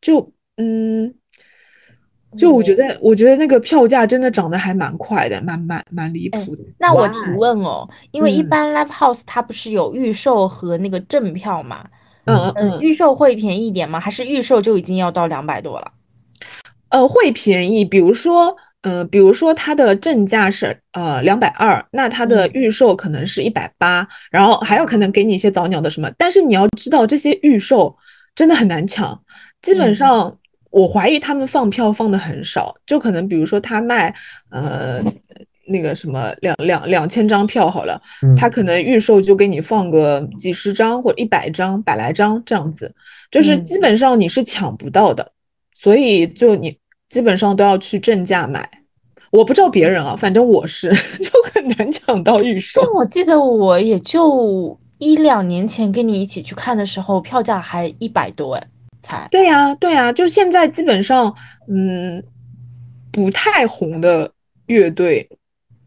[0.00, 1.14] 就嗯。
[2.36, 6.64] 就我觉得，我觉得那个票价真的涨得还蛮快的，蛮蛮蛮离哎谱的。
[6.80, 11.84] 那我提问哦，因为一嗯般 live house 它不是有预售和那个正票嘛？
[11.84, 11.90] 嗯
[12.26, 14.00] 嗯，嗯，预售会便宜一点吗？
[14.00, 15.92] 还是预售就已经要到两百多了？
[16.88, 27.96] 呃，会便宜，比如说，呃，比如说它的正价是呃两百二，那它的嗯预售可能是一百八，然后还有可能给你一些早鸟的什么，但是你要知道这些预售
[28.34, 29.20] 真的很难抢，
[29.60, 30.38] 基本嗯上
[30.70, 34.14] 我怀疑他们放票放的很少，就可能比如说他卖
[34.50, 35.02] 呃
[35.66, 42.94] 那个什么两两两千张票好了，嗯他可能预售就给你放个几十张或者一百张、百来张这样子，
[43.30, 45.32] 就是嗯基本上你是抢不到的，
[45.74, 46.76] 所以就你
[47.08, 48.68] 基本上都要去正价买。
[49.30, 52.92] 我不知道别人啊，反正我是 就很难抢到预售但。
[52.92, 58.64] 我记得我也就一两年前跟你一起去看的时候，票价还一百多哎，
[59.02, 59.26] 才。
[59.32, 61.34] 对呀，对呀，就现在基本上，
[61.68, 62.22] 嗯，
[63.10, 64.30] 不太红的
[64.66, 65.28] 乐队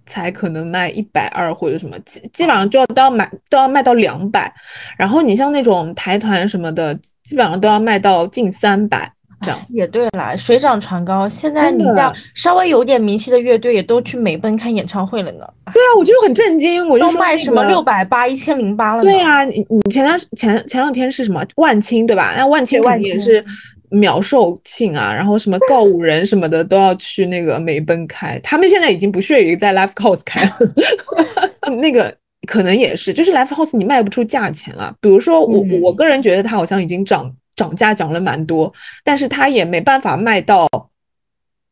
[0.07, 4.51] 才可能卖一百二或者什么，基基本上就要都要买都要卖到两百，
[4.97, 9.59] 然后你像那种台团什么的，基本上都要卖到近三百这样。
[9.69, 11.27] 也对啦，水涨船高。
[11.29, 15.45] 现在你像稍微有点名气的乐队，也都去美奔看演唱会了呢。
[15.73, 19.03] 对啊，我就很震惊，我就说卖什么六百八、一千零八了？
[19.03, 22.33] 对啊、你你前段前前两天是什么万青对吧？
[22.35, 23.45] 那万青肯对万青定也是
[23.89, 30.57] 秒售罄啊，然后什么告五人什么的都要去那个美奔开，他们现在已经不屑于在 live house 开了，
[31.81, 32.15] 那个
[32.47, 34.95] 可能也是，就是 live house 你卖不出价钱了。
[34.99, 35.81] 比如说我、嗯。
[35.81, 38.71] 我个人觉得它好像已经涨涨价涨了蛮多，
[39.03, 40.67] 但是它也没办法卖到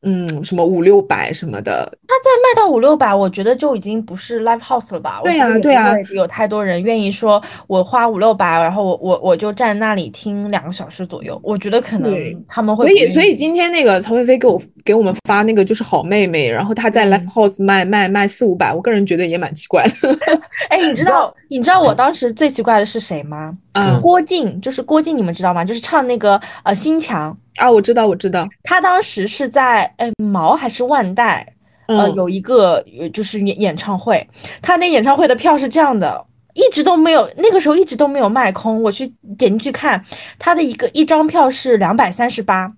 [0.05, 5.19] 嗯什么五六百什么的，卖到五六百，我觉得就已经不是 live house 了吧？
[5.23, 11.39] 对呀对呀有太多人愿意说，我花五六百，然后我我我就站那里听两个小时左右。
[11.43, 12.13] 我觉得可能
[12.47, 19.91] 他们会所以，所以今天那个曹菲菲给我给我们发那个就是好妹妹，然后她在 live 嗯 house 卖卖卖四五百，我个人觉得也蛮奇怪的
[20.69, 23.57] 哎，你知道 你知道我当时最奇怪的是谁吗？
[23.75, 25.63] 啊郭靖，就是郭靖，你们知道吗？
[25.63, 27.69] 就是唱那个呃心墙，啊！
[27.69, 31.53] 我知道，我知道，他当时是在哎毛还是万代，
[31.87, 34.27] 呃嗯，有一个呃就是演演唱会，
[34.61, 36.25] 他那演唱会的票是这样的。
[36.57, 38.81] 一直都没有，那个时候一直都没有卖空。
[38.81, 39.05] 我去
[39.37, 40.01] 点进去看，
[40.39, 42.71] 他的一个一张票是两百三十八，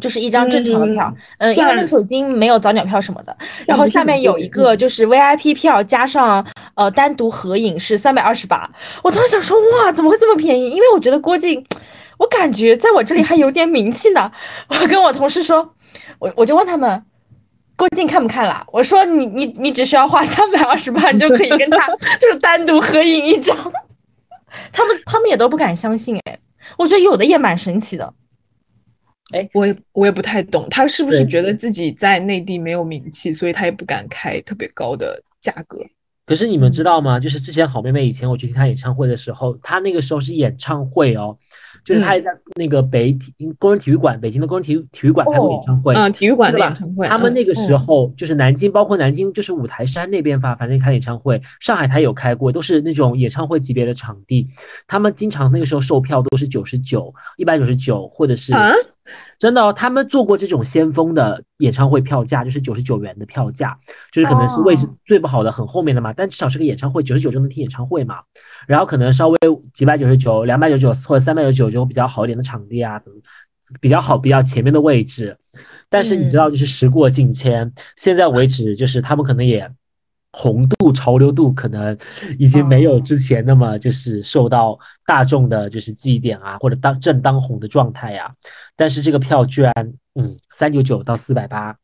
[0.00, 1.12] 就是一张正常的票。
[1.38, 3.36] 嗯，因为那个算时候已经没有早鸟票什么的。
[3.66, 8.70] 然后下面有一个就是 VIP 票加上呃单独合影是三百二十八。
[9.02, 10.70] 我当时想说，哇，怎么会这么便宜？
[10.70, 11.64] 因为我觉得郭靖，
[12.18, 14.30] 我感觉在我这里还有点名气呢。
[14.68, 15.74] 我跟我同事说，
[16.18, 17.02] 我我就问他们。
[17.76, 18.66] 郭靖看不看啦？
[18.72, 21.86] 我说你你你只需要花三百二十八，你就可以跟他
[22.18, 23.56] 就是单独合影一张。
[24.72, 26.36] 他们他们也都不敢相信哎，
[26.76, 28.12] 我觉得有的也蛮神奇的。
[29.52, 35.84] 我也我也不太懂，他是不是觉得自己在内地没有名气，所以他也不敢开特别高的价格？
[36.26, 37.18] 可是你们知道吗？
[37.18, 41.34] 就是之前好妹妹以前我去听她演唱会的时候，她那个时候是演唱会哦，
[41.82, 45.94] 就是她也在那个北体工人体育馆，北京的工人体育体育馆开过演唱会。
[45.94, 54.46] 嗯，体育馆的对吧演唱会，嗯他们那个时候就是南京，包括南京就是五台山那边吧，反正开演唱会，上海台有开过，都是那种演唱会级别的场地。
[54.86, 58.74] 他们经常那个时候售票都是九十九、一百九十九，或者是啊
[59.38, 63.76] 真的哦，他们做过这种先锋的演唱会票价，就是九十九元的票价，
[64.12, 68.20] 就是可能是位置哦最不好的很后面的嘛，但至少是个演唱会，九十九就能听演唱会嘛。
[68.66, 69.38] 然后可能稍微
[69.72, 73.18] 几百九十九、两百九十九或者三百九十九就比较好一点的场地啊，怎么
[73.80, 75.36] 比较好、比较前面的位置。
[75.88, 79.70] 但是你知道，就是时过境迁，现在为止，就是他们可能也
[80.38, 81.98] 红度、潮流度可能
[82.38, 88.32] 已经没有之前那么就是受到大众的就是记忆点啊，或者当正当红的状态呀、
[88.76, 89.74] 但是这个票居然，
[90.14, 91.76] 嗯，三九九到四百八，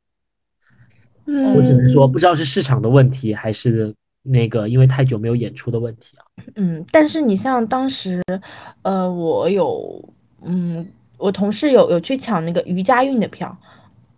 [1.26, 1.56] 嗯。
[1.56, 6.22] 我只能说不知道是市场的问题，还是那个因为太久没有演出的问题啊。
[6.54, 8.22] 嗯，但是你像当时，
[8.82, 10.08] 呃，我有，
[10.44, 10.80] 嗯，
[11.18, 13.58] 我同事有有去抢那个余佳运的票，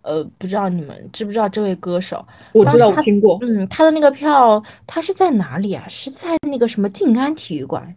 [0.07, 2.25] 呃，不知道你们知不知道这位歌手？
[2.53, 5.83] 我知道，他我听过，嗯，他的那个票，他是在哪里啊？
[5.89, 7.93] 是在那个什么静安体育馆，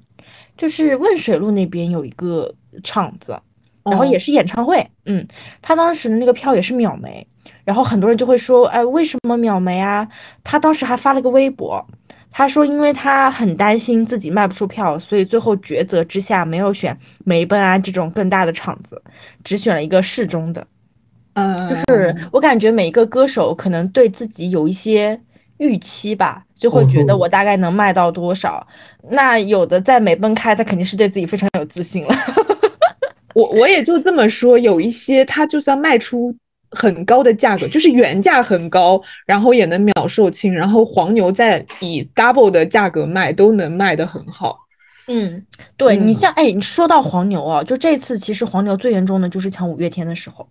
[0.59, 3.39] 就是汶水路那边有一个场子，
[3.85, 4.85] 然后也哦是演唱会。
[5.07, 5.25] 嗯，
[5.63, 7.25] 他当时的那个票也是秒没，
[7.65, 10.09] 然后很多人就会说，哎，为什么秒没啊？
[10.43, 11.87] 他当时还发了个微博，
[12.33, 19.01] 他说因为他很担心自己卖不出票，所以最后抉择之下没有选梅奔啊这种更大的场子，
[19.45, 20.67] 只选了一个适中的。
[21.35, 25.19] 嗯，就是我感觉每一个歌手可能对自己有一些
[25.59, 28.67] 预期吧，就会觉得我大概能卖到多少。
[29.11, 32.15] 那有的在美奔开，他肯定是对自己非常有自信了。
[33.35, 36.35] 我我也就这么说，有一些他就算卖出
[36.73, 44.59] 很高的价格，就是原价很高，然后也能秒售罄，然后黄牛再以 double 的价格卖，都能卖得很好。
[45.07, 45.45] 嗯，
[45.77, 50.49] 对你嗯像哎，你说到黄牛啊，就这次其实黄牛最严重的就是抢五月天的时候。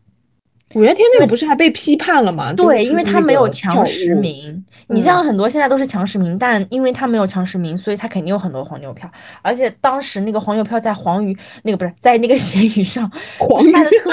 [0.75, 2.53] 五月天那个不是还被批判了吗？
[2.53, 4.13] 就是对，因为他没有强实。
[4.13, 4.63] 名。
[4.87, 9.09] 你嗯像很多现在都是强实名，但因为他没有强实名，所以他肯定有很多黄牛票。
[9.41, 14.11] 而且当时那个黄牛票在黄鱼那个不是在那个闲鱼上，黄卖的特，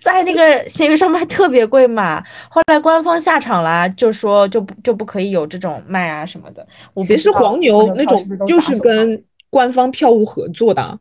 [0.00, 2.22] 在那个闲 鱼上卖特别贵嘛。
[2.48, 6.66] 后来官方下场啦，就说就不就不可以有这种卖啊什么的。
[6.94, 10.98] 我其实黄牛那种就是跟官方票务合作的啊，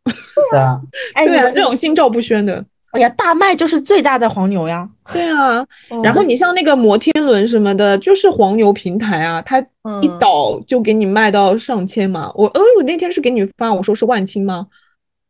[0.52, 0.80] 对啊，
[1.14, 2.64] 哎， 对啊，你们这种心照不宣的。
[2.98, 4.88] 哎呀，大麦就是最大的黄牛呀。
[5.14, 5.66] 对啊，
[6.04, 9.60] 然后嗯你像那个摩天轮什么的，就是黄牛平台啊，它
[10.02, 12.32] 一嗯倒就给你卖到上千嘛。
[12.36, 14.68] 我，哎，我那天是给你发，我说是万青吗？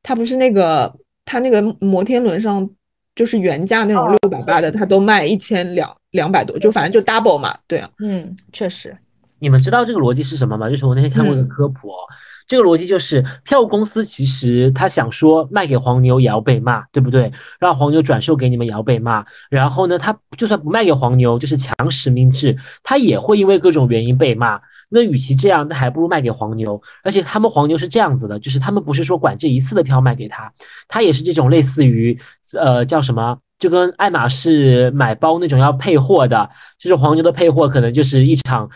[0.02, 0.92] 它不是那个，
[1.26, 2.68] 它那个摩天轮上
[3.16, 7.56] 就是原价那种哦六百八的，它都卖一千两两百多，就反正就 double 嘛。
[7.68, 8.98] 对啊，嗯，确实，
[9.40, 10.70] 你们知道这个逻辑是什么吗？
[10.70, 11.98] 就是我那天看过一个嗯科普哦，
[12.48, 17.32] 这个逻辑就是票务公司其实他想说卖给黄牛也要被骂，对不对？
[17.60, 19.26] 让黄牛转售给你们也要被骂。
[19.50, 24.60] 然后呢，他就算不卖给黄牛，就是强实名制，他也会因为各种原因被骂。
[24.90, 26.82] 那与其这样，那还不如卖给黄牛。
[27.04, 30.52] 而且他们黄牛是这样子的，就是他们不是说管这一次的票卖给他，
[30.88, 32.18] 他也是这种类似于
[32.58, 38.70] 呃叫什么，就跟爱马仕买包那种要配货的，就是黄牛的配货可能就是一场。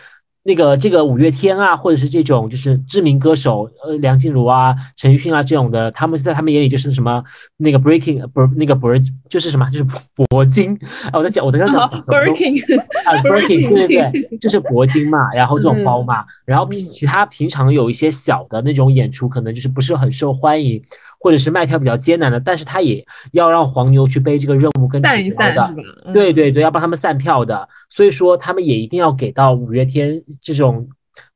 [0.44, 7.24] 那个这个五月天啊，或者是这种就是知名歌手，呃，梁静茹啊、陈奕迅啊这种的，他们在他们眼里就是什么
[7.58, 9.00] 那个 breaking 不是那个铂
[9.30, 9.86] 就是什么就是
[10.30, 10.76] 铂金。
[11.12, 12.08] 啊，我在讲我在这讲什么啊
[13.24, 20.82] breaking 对对对，就是铂金嘛，然后这种包嘛，然后平其他平常有一些小的那种演出，可能就是不是很受欢迎，
[21.22, 25.76] 或者是卖票比较艰难的，但是他也要让黄牛去背这个任务跟散一指标的
[26.12, 30.90] 对对对，要帮他们散票的，所以说他们也一定要给到五月天这种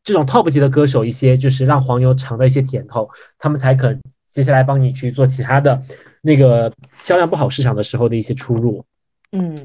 [0.04, 5.80] 这种 top 级的歌手一些，就是让黄牛尝到一些甜头，他们才肯接下来帮你去做其他的
[6.22, 8.84] 那个销量不好市场的时候的一些出入。
[9.32, 9.56] 嗯，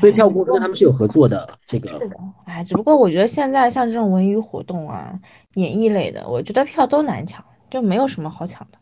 [0.00, 5.12] 所以票务哎公司跟他们是有合作的，这个是的，哎，只不过我觉得现在像这种文娱活动啊、
[5.54, 8.78] 演艺类的，我觉得票都难抢，就没有什么好抢的。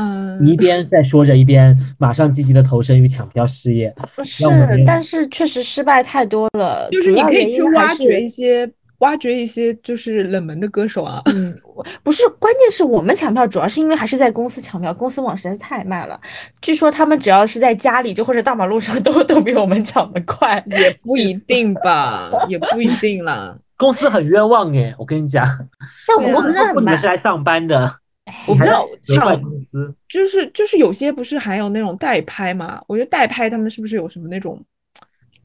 [0.00, 3.92] 嗯，你一边在说着，一边马上积极的投身于抢票事业。
[4.22, 11.20] 是让我们，但是确实失败太多了，就是你可以去挖掘一些挖掘一些就是冷门的歌手啊。
[11.34, 16.20] 嗯，我不是，关键是我们抢票主要是因为还是在公司抢票，公司网实在是太慢了。
[16.62, 23.56] 据说他们只要是在家里就或者大马路上都 都比我们抢的快，也不一定吧， 也不一定啦。
[23.76, 25.44] 公司很冤枉哎，我跟你讲，
[26.06, 27.06] 但我们公司真的很慢你们是。
[27.06, 27.92] 来上班的，
[28.46, 28.88] 我不知道。
[30.08, 32.82] 就是就是有些不是还有那种代拍嘛？
[32.86, 34.62] 我觉得代拍他们是不是有什么那种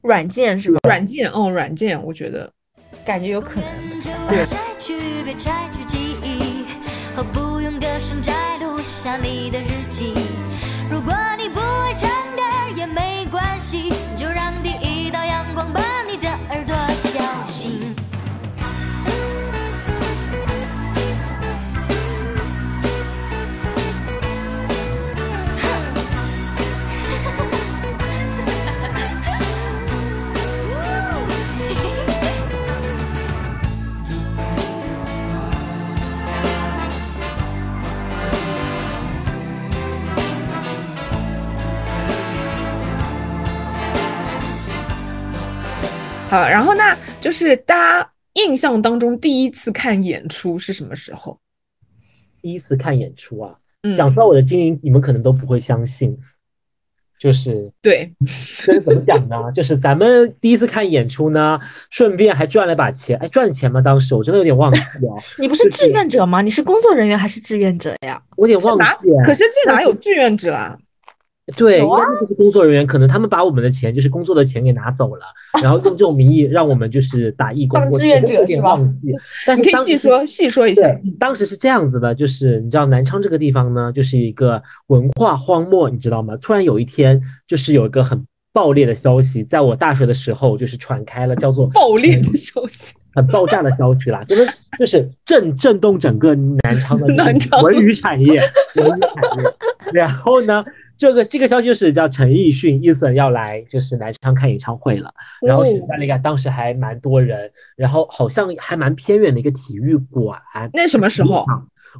[0.02, 0.78] 软件是吧？
[0.84, 1.30] 软件？
[1.34, 2.50] 嗯，软件我觉得
[3.04, 3.68] 感觉有可能。
[4.28, 6.64] 对摘去，别摘去记忆，
[7.14, 9.83] 和不用歌声摘录下你的日
[46.34, 51.38] 好，然后那就是大家印象当中第一次看演出是什么时候？
[52.42, 53.54] 第一次看演出啊，
[53.84, 56.18] 嗯，讲出来我的经历，你们可能都不会相信。
[57.20, 58.12] 就是对，
[58.66, 59.36] 这是怎么讲呢？
[59.54, 61.56] 就是咱们第一次看演出呢，
[61.88, 63.16] 顺便还赚了把钱。
[63.18, 63.80] 哎，赚钱吗？
[63.80, 66.42] 当时我真的有点忘记了， 你不是志愿者吗？
[66.42, 68.20] 你是工作人员还是志愿者呀？
[68.36, 69.08] 我有点忘哪记。
[69.24, 70.76] 可是这哪有志愿者啊？
[71.56, 75.26] 对，有应该就是工作人员，可能他们把我们的钱，就是工作的钱给拿走了，
[75.62, 77.78] 然后用这种名义 让我们就是打义工。
[77.78, 79.12] 我当志愿者是吧忘记，
[79.46, 80.82] 但你可以细说细说一下。
[81.18, 86.34] 当时是这样子的，就是你知道南昌这个地方呢，就是一个文化荒漠，你知道吗？
[86.40, 94.46] 突然有一天，就是有一个很爆裂的消息，在我大学的时候就是传开了，叫做爆裂的消息，很爆炸的消息啦，就是
[94.78, 98.40] 就是震震动整个南昌的南昌文娱产业，
[98.76, 99.54] 文娱产业。
[99.92, 100.64] 然后呢，
[100.96, 110.38] 这个这个消息就是叫陈奕迅 Eason 要来就是南昌开演唱会了，然后选在了一个当时还蛮多人，然后好像还蛮偏远的一个体育馆。
[110.72, 111.44] 那什么时候？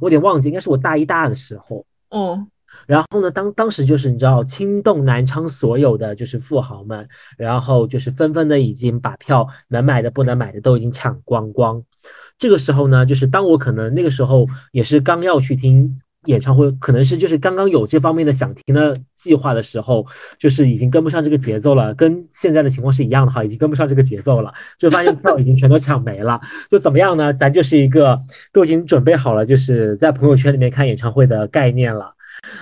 [0.01, 1.85] 我有点忘记，应该是我大一大二的时候。
[2.09, 2.45] 嗯，
[2.87, 7.07] 然后呢，当当时就是你知道，惊动南昌所有的就是富豪们，
[7.37, 11.83] 然后就是纷纷的已经把票能买的不能买的都已经抢光光。
[12.37, 15.95] 这个时候呢，就是当我可能那个时候也是刚要去听
[16.25, 20.05] 演唱会，可能是就是刚刚有这方面的想听的计划的时候，
[20.39, 27.31] 就是已经跟不上这个节奏了，跟现在的情况是一样的哈，已经跟不上这个节奏了，就发现票已经全都抢没了，就怎么样呢？
[27.31, 28.17] 咱就是一个
[28.51, 32.14] 都已经准备好了，就是在朋友圈里面看演唱会的概念了。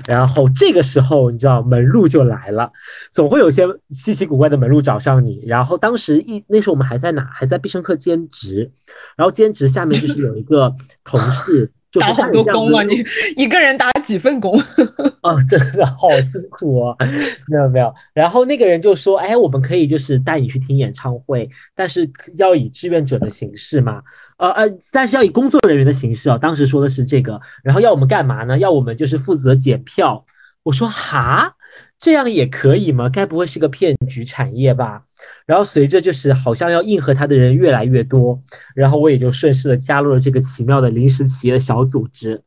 [0.08, 2.72] 然后这个时候，你知道门路就来了，
[3.12, 5.44] 总会有些稀奇古怪的门路找上你。
[5.46, 7.24] 然后当时一那时候我们还在哪？
[7.34, 8.72] 还在必胜客兼职，
[9.16, 10.74] 然后兼职下面就是有一个
[11.04, 12.82] 同事，就是打好多工啊！
[12.82, 13.06] 你
[13.38, 14.60] 一个人打几份工？
[15.22, 16.98] 啊，真的好辛苦哦。
[17.48, 24.02] 没有没有，然后那个人就说：“哎，我们可以就是带你去听演唱会，但是要以志愿者的形式嘛。”
[24.38, 28.58] 呃呃，但是要以工作人员的形式啊，当时说的是这个，然后要我们干嘛呢？
[28.58, 30.26] 要我们就是负责检票。
[30.64, 31.54] 我说哈，
[32.00, 33.10] 这样也可以吗？
[33.10, 35.04] 该不会是个骗局产业吧？
[35.46, 38.42] 然后随着就是好像要应和他的人越来越多，
[38.76, 42.42] 然后我也就顺势的加入了这个奇妙的临时企业的小组织。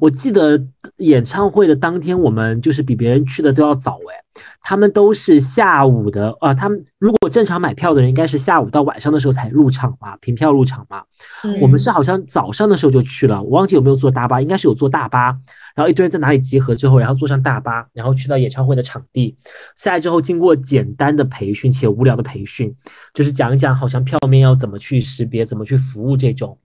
[0.00, 0.62] 我记得
[0.96, 11.02] 演唱会的当天，我们就是比别人去的都要早哎，他们都是下午的啊，他们如果正常买票的人应该是下午到晚上的时候才入场嘛，凭票入场嘛。
[11.42, 15.36] 嗯我们是好像早上的时候就去了，我忘记有没有坐大巴，应该是有坐大巴，
[15.74, 19.36] 然后一堆人在哪里集合之后，然后坐上大巴，然后去到演唱会的场地，
[19.76, 22.74] 下来之后经过简单的培训且无聊的培训，
[23.12, 26.58] 就是讲一讲好像票面要怎么去识别，怎么去服务这种。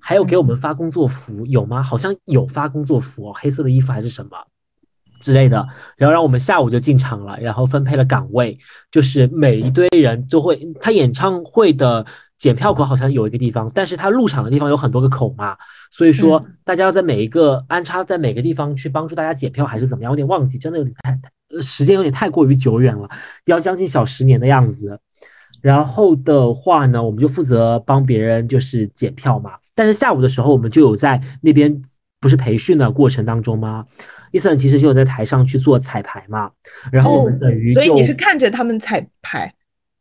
[0.00, 1.82] 还有给我们发工作服有吗？
[1.82, 4.30] 好像有发工作服哦，黑色的衣服还是什么
[5.20, 5.66] 之类的。
[5.96, 8.58] 然后让我们下午就进场了，然后分配了岗位，
[8.90, 10.58] 就是每一堆人就会。
[10.80, 12.04] 他演唱会的
[12.38, 15.56] 检票口好像有一个地方，但是他入场的地方有很多个口嘛，
[15.90, 20.10] 所以说大家要在每一个安插在每个地方去帮助大家检票还是怎么样？
[20.10, 21.20] 有点忘记，真的有点太
[21.54, 23.08] 呃时间有点太过于久远了，
[23.44, 24.98] 要将近小十年的样子。
[25.60, 29.59] 然后的话呢，我们就负责帮别人就是检票嘛。
[29.74, 31.82] 但是下午的时候，我们就有在那边
[32.20, 33.86] 不是培训的过程当中吗？
[34.32, 36.50] 伊森其实就有在台上去做彩排嘛。
[36.92, 39.52] 然后我们等于、哦所以你是看着他们彩排，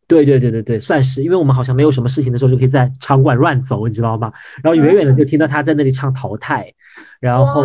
[0.08, 4.32] 对对对对对，算是，因为我们好像没有什么事情的时候，就可以在场馆乱走，你知道吗？
[4.62, 6.64] 然后远远的就听到他在那里唱《淘汰》，
[7.20, 7.64] 然后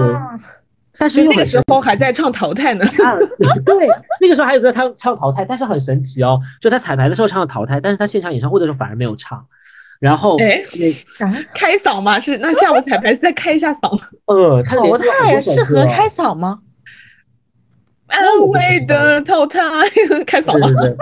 [0.96, 2.84] 但是那个时候还在唱淘汰呢。
[3.04, 3.18] 啊，
[3.66, 3.88] 对，
[4.20, 9.44] 那个时候还有在他唱淘汰，但是很神奇哦，就他彩排的时候唱了淘汰，但是他现场演唱会的时候反而没有唱。
[10.00, 10.62] 然后，哎
[11.20, 16.60] 那开嗓嘛是那下午彩排是再开一下嗓， 呃，淘汰适合开嗓吗？
[18.08, 19.60] 安慰的淘汰
[20.26, 20.68] 开嗓嘛。
[20.70, 20.96] 对对对，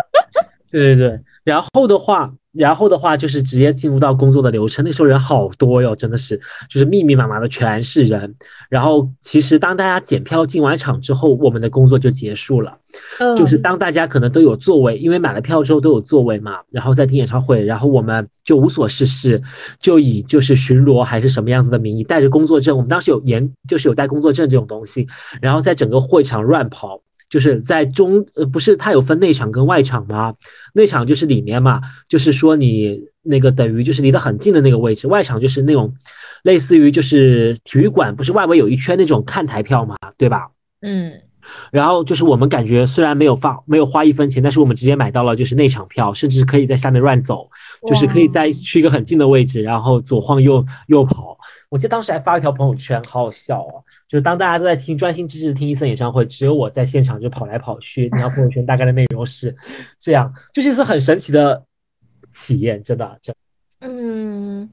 [0.71, 1.21] 对对对。
[1.45, 4.85] 然后的话，然后的话就是直接进入到工作的流程。
[4.85, 6.37] 那时候人好多哟，真的是
[6.69, 8.35] 就是密密麻麻的全是人。
[8.69, 12.77] 然后其实当大家检票进完场之后，我们的工作就结束了。
[13.19, 19.41] 嗯就是当大家可能都有座位，因为买了票之后都有座位嘛，然后在听演唱会，然后我们就无所事事，
[19.81, 25.07] 就以就是巡逻还是什么样子的名义，带着工作证，我们当时有严就是有带工作证这种东西，
[25.41, 27.01] 然后在整个会场乱跑。
[27.33, 30.35] 就是在中呃不是它有分内场跟外场吗？
[30.75, 35.95] 内场就是里面嘛，就是说你那个等于就是离得很近的那个位置，外场就是那种
[36.43, 40.51] 类似于就是体育馆，不是外围有一圈那种看台票嘛，对吧？
[40.83, 41.11] 嗯，
[41.71, 47.49] 然后就是我们感觉虽然没有发没有花一分钱，但是我们直接买到了就是内场票，甚至可以在下面乱走，
[47.87, 51.39] 就是可以在去一个很近的位置，然后左晃右右跑。
[51.71, 53.83] 我记得当时还发了一条朋友圈，好好笑哦！
[54.07, 58.11] 就是当大家都在听专心致志地听伊森演唱会，只有我在现场就跑来跑去。
[58.13, 59.57] 那条朋友圈大概的内容是
[59.99, 61.65] 这样，就是一次很神奇的
[62.31, 63.35] 体验，真的，真
[63.81, 64.69] 的嗯，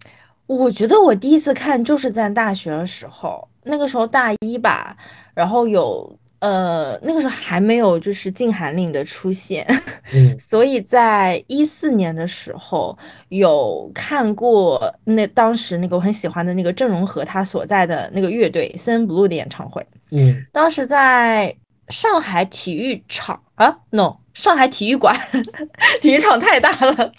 [0.45, 4.97] 我觉得我第一次看就是在大学的时候，那个时候大一吧，
[5.33, 9.65] 然后有呃，那个时候还没有就是禁韩令的出现，
[10.13, 10.37] 嗯。
[10.39, 20.45] 所以在一四年的时候有看过那当时那个我很喜欢的那个郑容和他所在的那个乐队 CN Blue 的演唱会，嗯。
[20.51, 21.55] 当时在
[21.89, 25.15] 上海体育场啊，no，上海体育馆，
[25.99, 27.11] 体育场太大了，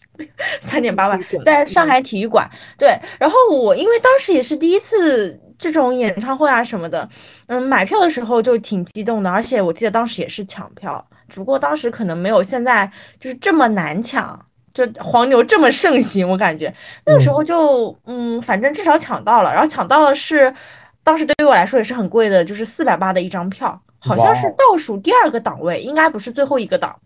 [0.61, 2.49] 三点八万在上海体育馆。
[2.79, 7.09] 对，然后我因为当时也是第一次这种演唱会啊什么的，
[7.47, 12.91] 嗯，买票的时候就挺激动的，而且我记得当时也是抢票，只不过当时可能没有现在
[13.21, 14.47] 就是这么难抢。
[14.73, 16.73] 就黄牛这么盛行，我感觉
[17.05, 20.55] 那个时候就嗯，反正至少抢到了，然后抢到了是
[21.03, 26.97] 当时对于我来说也是很贵的，就是四百八的一张票，好像是倒数第二个档位，应该不是最后一个档。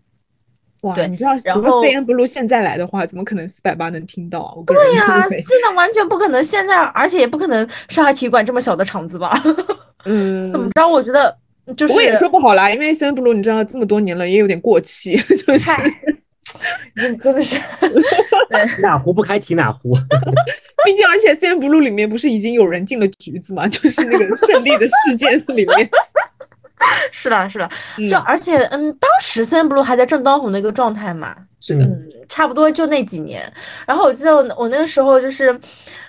[0.85, 4.53] 哇，对你知道，然后如果 CN Blue 现在来的话，怎么可能四百八能听到啊？
[4.67, 9.41] 对呀、现在完全不可能，现在而且也不可能上海体育馆这么小的场子吧？
[10.05, 10.87] 嗯，怎么着？
[10.87, 11.35] 我觉得
[11.75, 15.15] 就是我也说不好啦，因为 CN Blue 你知道这么多年了，也有点过气，
[15.47, 15.83] 就是太，
[16.95, 17.59] 真真的是，
[18.83, 19.91] 哪壶不开提哪壶。
[20.85, 25.89] 毕竟而且 CN Blue 里面不是已经有人进了局子嘛，就是那个胜利的事件里面，
[27.11, 33.51] 是的，是的，嗯就而且嗯，当时 CN Blue 还在正当红的一个状态嘛，是的，嗯，差不多就那几年。
[33.87, 35.57] 然后我记得我我那个时候就是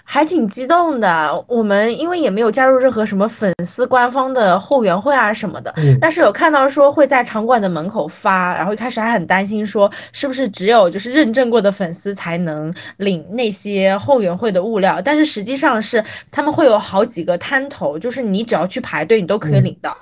[0.03, 1.45] 还挺激动的。
[1.49, 19.97] 我们因为也没有加入任何什么粉丝官方的后援会啊什么的，嗯但是有看到说会在场馆的门口发，然后一开始还很担心说是不是只有就是认证过的粉丝才能领那些后援会的物料，但是实际上是他们会有好几个摊头，就是你只要去排队，你都可以嗯领到。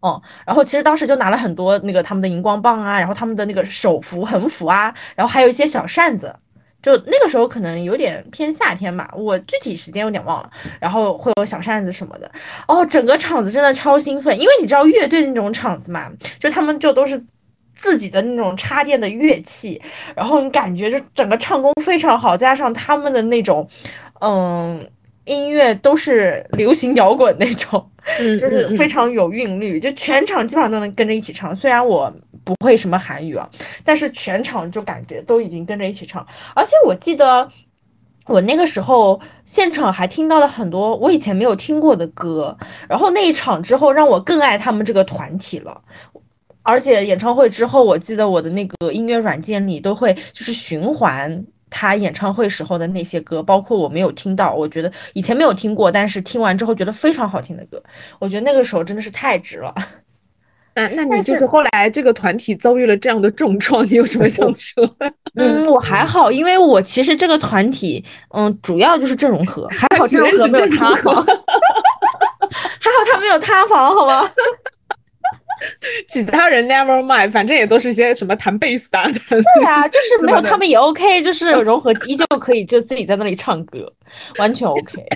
[0.00, 6.34] 哦，然后其实当时就拿了很多那个他们的荧光棒啊，然后他们的那个手幅、横幅啊，然后还有一些小扇子。
[6.82, 10.48] 就那个时候可能有点偏夏天吧，我具体时间有点忘了。
[10.78, 12.30] 然后会有小扇子什么的，
[12.68, 17.20] 哦，整个场子真的超兴奋，因为你知道乐队那种场子嘛，就他们就都是
[17.74, 19.82] 自己的那种插电的乐器，
[20.14, 23.68] 然后你感觉就整个唱功非常好，加上他们的那种，
[24.20, 24.88] 嗯，
[25.26, 31.54] 音乐都是流行摇滚那种，嗯 就是非常有韵律，就全场基本上都能跟着一起唱。
[31.54, 32.12] 虽然我
[32.44, 33.48] 不会什么韩语啊，
[33.84, 36.26] 但是全场就感觉都已经跟着一起唱。
[36.54, 37.48] 而且我记得
[38.26, 42.56] 我那个时候现场还听到了很多我以前没有听过的歌，
[42.88, 45.82] 然后那一场之后让我更爱他们这个团体了。
[46.62, 51.44] 而且演唱会之后，我记得我的那个音乐软件里都会就是循环
[51.78, 57.82] 他演唱会时候的那些歌，包括我没有听到，我觉得以前没有听过，但是听完之后觉得非常好听的歌，
[58.18, 59.74] 我觉得那个时候真的是太值了。
[60.74, 64.88] 那那你就是是后来这个团体遭遇了这样的重创，你有什么想说？
[65.36, 74.30] 嗯，我还好，因为我其实这个团体，嗯，主要就是郑容和，还好 郑容和没有塌房，还好他没有塌房，好吗？
[76.08, 78.98] 其他人 never mind，反正也都是一些什么弹贝斯的，
[79.28, 83.92] 对啊， 就是没有他们也 OK，就是融合依旧可以就自己在那里唱歌，
[84.38, 85.06] 完全 OK。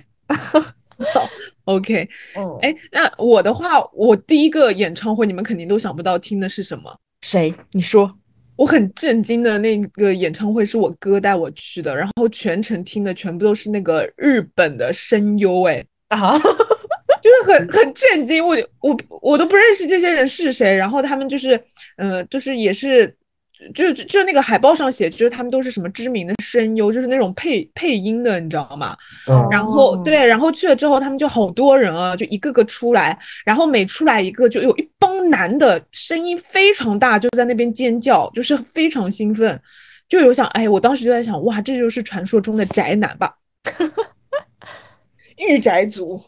[1.64, 6.94] OK，嗯，哎，那我的话，我第一个演唱会你们肯定都想不到听的是什么。
[7.22, 7.54] 谁？
[7.72, 8.10] 你说？
[8.56, 16.38] 我很震惊的那个演唱会是我哥带我去的，然后全程听的全部都是那个日本的声优，哎，啊，
[17.20, 21.60] 就是很很震惊，我我我都不认识这些人是谁，然后他们就是，
[21.96, 23.06] 呃，就是也是，
[23.74, 28.96] 就就就那个海报上写，就是他们都是什么知名的声优，就是那种配配音的，你知道吗？
[29.28, 39.60] 嗯然后哦对，然后去了之后，他们就好多人啊，就一个个出来，然后每出来一个，就有一帮男的，声音非常大，就在那边尖叫，就是非常兴奋。
[40.08, 43.32] 就有想，哎，我当时就在想，哇，这就是传说中的宅男吧，
[45.36, 46.20] 御宅族。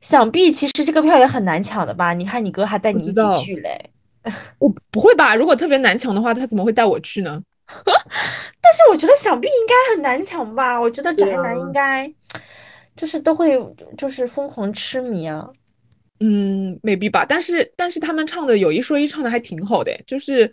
[0.00, 2.12] 想必其实这个票也很难抢的吧？
[2.14, 3.90] 你看你哥还带你一起去嘞。
[4.58, 5.34] 我不会吧？
[5.34, 7.42] 如果特别难抢的话，他怎么会带我去呢？
[7.66, 10.78] 但是我觉得想必应该很难抢吧？
[10.80, 12.12] 我觉得宅男应该
[12.96, 13.58] 就是都会
[13.96, 15.48] 就是疯狂痴迷啊。
[16.18, 17.24] 嗯，maybe 吧。
[17.26, 20.52] 但是但是他们唱的有一说一，唱的还挺好的，就是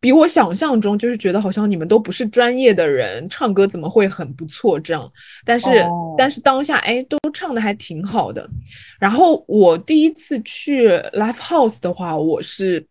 [0.00, 5.10] 比我想象中，就是觉得好像你们都不是专业的人，唱歌怎么会很不错这样？
[5.44, 8.46] 但是、哦但是当下哎，都唱的还挺好的。
[8.98, 12.84] 然后我第一次去 live house 的话，我是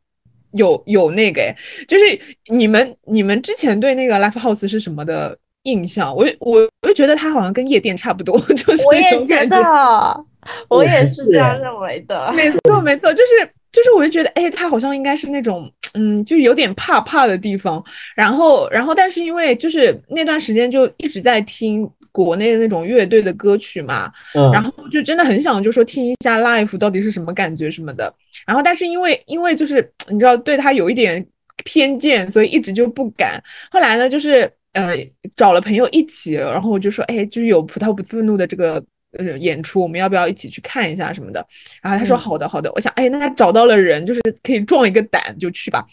[0.54, 1.56] 有有那个哎，
[1.88, 6.16] 就是你们你们之前对那个 live house 是什么的印象？
[6.16, 9.58] 我我我就觉得它好像跟夜店差不多， 就是我也觉得，
[10.70, 12.32] 我我也是是这样哎认为的。
[12.34, 17.84] 没错，没错，就是就是，我就觉得，哎，他好像应该是那种，嗯，就有点怕怕的地方。
[18.16, 28.12] 然后，然后，但是因为就是那段时间就一直在听国内的那种乐队的歌曲嘛，嗯，然后就真的很想就说听一下 live 到底是什么感觉什么的。
[28.48, 31.24] 然后，但是因为因为就是你知道对他有一点
[31.64, 33.42] 偏见，所以一直就不敢。
[33.70, 34.96] 后来呢，就是呃
[35.36, 38.84] 找了朋友一起，然后我就说，哎，就是有葡萄不愤怒的这个。
[39.18, 41.46] 呃，演出我们要不要一起去看一下什么的？
[41.82, 42.72] 然后他说嗯好的，好的。
[42.74, 45.86] 我想，哎，那他找到了人，就是可以壮一个胆就去吧。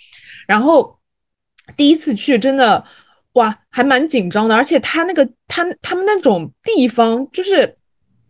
[0.47, 0.99] 然后
[1.77, 2.85] 第一次去真的
[3.33, 7.77] 哇，还蛮紧张的，而且他那个他他们那种地方就是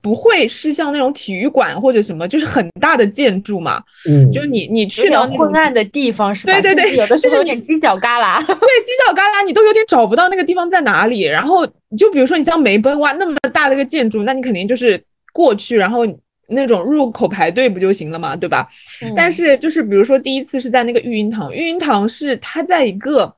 [0.06, 6.52] 不会是像那种体育馆或者什么，就是很大的建筑嘛，嗯，就是你你去到那昏暗的地方是吧？
[6.52, 8.38] 对对对有的是候有点犄角旮旯。
[8.46, 11.22] 对，犄角旮旯你都有点找不到那个地方在哪里。
[11.22, 11.66] 然后
[11.98, 15.02] 就比如说你像梅奔哇那么大的一个建筑，那你肯定就是
[15.32, 16.06] 过去，然后
[16.46, 18.68] 那种入口排队不就行了嘛，对吧？
[19.16, 23.34] 但嗯是就是比如说第一次是在那个育婴堂，育婴堂是它在一个，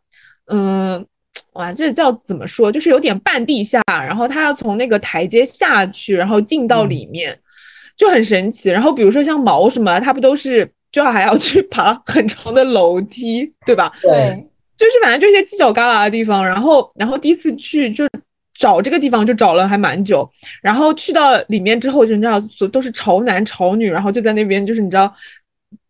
[0.53, 1.03] 嗯，
[1.59, 2.71] 哇，这叫怎么说？
[2.71, 7.37] 就是有点半地下，然后他要从那个台阶下去，然后进到里面，
[7.97, 8.71] 就很神奇。
[8.71, 13.93] 然后比如说像毛什么，他不都是就还要去爬很长的楼梯，对吧？
[14.01, 14.47] 对，
[14.77, 18.07] 就是反正就一些犄角旮旯的地方，然后然后第一次去就
[18.57, 20.31] 找这个地方就找了还蛮久，
[20.63, 25.13] 然后去到里面之后，就你知道所都是潮男潮女，然后就在那边就是你知道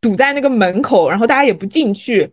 [0.00, 2.32] 堵在那个门口，然后大家也不进去。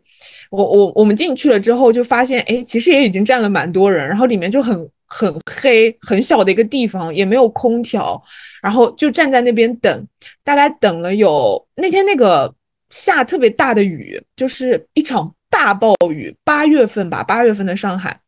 [0.56, 8.22] 我我我们进去了之后就发现，哎，其实也已经站了蛮多人，然后里面就很很黑很小的一个地方，也没有空调，
[8.62, 10.08] 然后就站在那边等，
[10.44, 12.54] 大概等了有那天那个
[12.90, 18.20] 下特别大的雨，就是一场大暴雨，八月份吧，八月份的上海。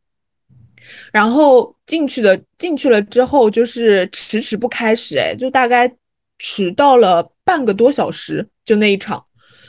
[1.12, 5.90] 然后进去了，进去了之后就是迟迟不开始，哎，就大概
[6.38, 9.22] 迟到了半个多小时，就那一场。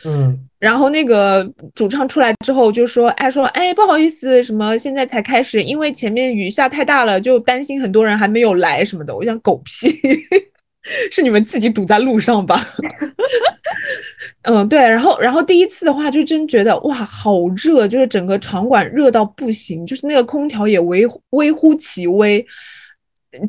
[0.05, 9.97] 嗯，然后那个主唱出来之后就说：“哎，说哎，不好意思，什么现在才开始，因为前面雨下太大了，就担心很多人还没有来什么的。”我想狗屁，
[11.11, 12.61] 是你们自己堵在路上吧？
[14.43, 14.79] 嗯，对。
[14.79, 22.45] 然后，然后第一次的话，就真觉得哇，好热，就是整个场馆热到不行，就是那个空调也微微乎其微。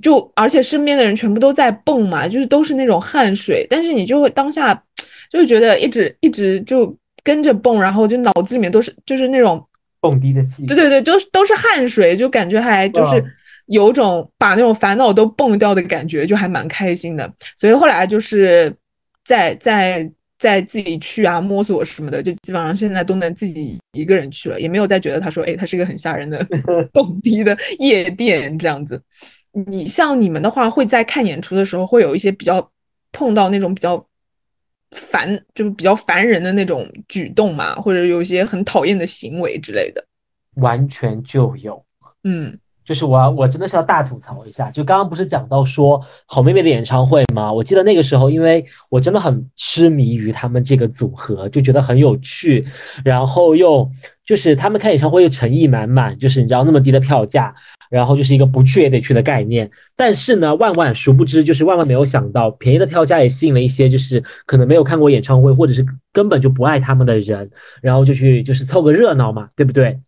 [0.03, 4.75] 就而且身边的人全部都在蹦嘛，就是都是那种汗水，但是你就会当下
[5.31, 9.63] 就会觉得一直一直就跟着蹦，然后就脑子里面都是就是那种，
[10.01, 13.25] 蹦迪的气，对对对，都是都是汗水，就感觉还就是嗯
[13.67, 17.33] 有种把那种烦恼都蹦掉的感觉，就还蛮开心的。
[17.57, 18.75] 所以后来就是
[19.25, 26.45] 在在在自己去啊摸索什么的，就基本上现在都能自己一个人去了，也没有再觉得他说，哎，他是一个很吓人的
[26.93, 29.01] 蹦迪的夜店这样子。
[29.67, 32.71] 你像你们的话，会在看演出的时候会有一些比较
[33.13, 34.05] 碰到那种比较
[34.91, 40.05] 烦，就是比较烦人的那种举动嘛，或者有一些很讨厌的行为之类的。
[40.57, 41.83] 完全就有。
[42.25, 47.53] 嗯就是我要我真的是要大吐槽一下，就刚刚不是讲到说好妹妹的演唱会吗？
[47.53, 52.67] 我记得那个时候，因为我真的很痴迷于他们这个组合，就觉得很有趣，
[53.05, 53.89] 然后又
[54.25, 57.55] 就是他们开演唱会又诚意满满，就是你知道那么低的票价，
[57.91, 59.71] 然后就是一个不去也得去的概念。
[59.95, 67.51] 但是呢，万万殊不知，就是万万没有想到，便宜的票价也吸引了一些就是可能没有看过演唱会，或者是根本就不爱他们的人，
[67.83, 70.01] 然后就去就是凑个热闹嘛，对不对？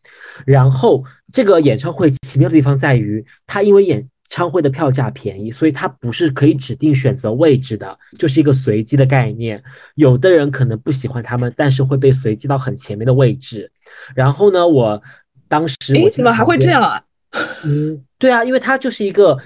[0.46, 9.62] 然后这个演唱会奇妙的地方在于，它因为演唱会的票价便宜，所以它不是可以指定选择位置的，就是一个随机的概念。
[9.94, 13.70] 有的人可能不喜欢他们，但是会被随机到很前面的位置。
[14.14, 15.02] 然后呢，我
[15.48, 17.02] 当时我诶，怎么还会这样啊？
[17.64, 19.38] 嗯，对啊，因为它就是一个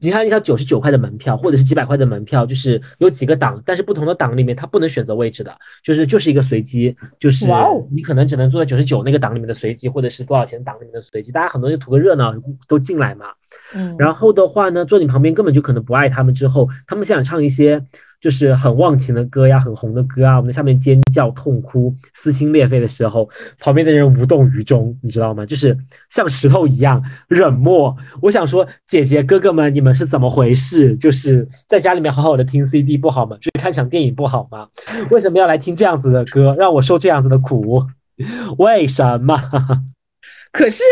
[0.00, 7.46] 你看，一下九十九块的门票，或者是几百块的门票，就是有几个档，但是不同的档里面它不能选择位置的，就是就是一个随机，就是
[7.90, 12.34] 你可能只能坐在九十九那个档里面的随机，或者是多少钱档里面的随机，大家很多人图个热闹
[12.68, 13.26] 都进来嘛。
[13.74, 17.82] 嗯，然后的话呢，坐你旁边根本就可能不爱他们，之后他们想唱一些
[18.24, 23.28] 就是很忘情的歌呀、很红的歌啊，我们在下面尖叫、痛哭、撕心裂肺的时候，
[23.60, 25.44] 旁边的人无动于衷，你知道吗？
[25.44, 25.76] 就是
[26.08, 27.94] 像石头一样冷漠。
[28.22, 30.96] 我想说，姐姐哥哥们，你们是怎么回事？
[30.96, 33.36] 就是在家里面好好的听 CD 不好吗？
[33.42, 34.68] 去看场电影不好吗？
[35.10, 37.84] 为什么要来听这样子的歌，让我受这样子的苦？
[38.56, 39.38] 为什么？
[40.50, 40.82] 可是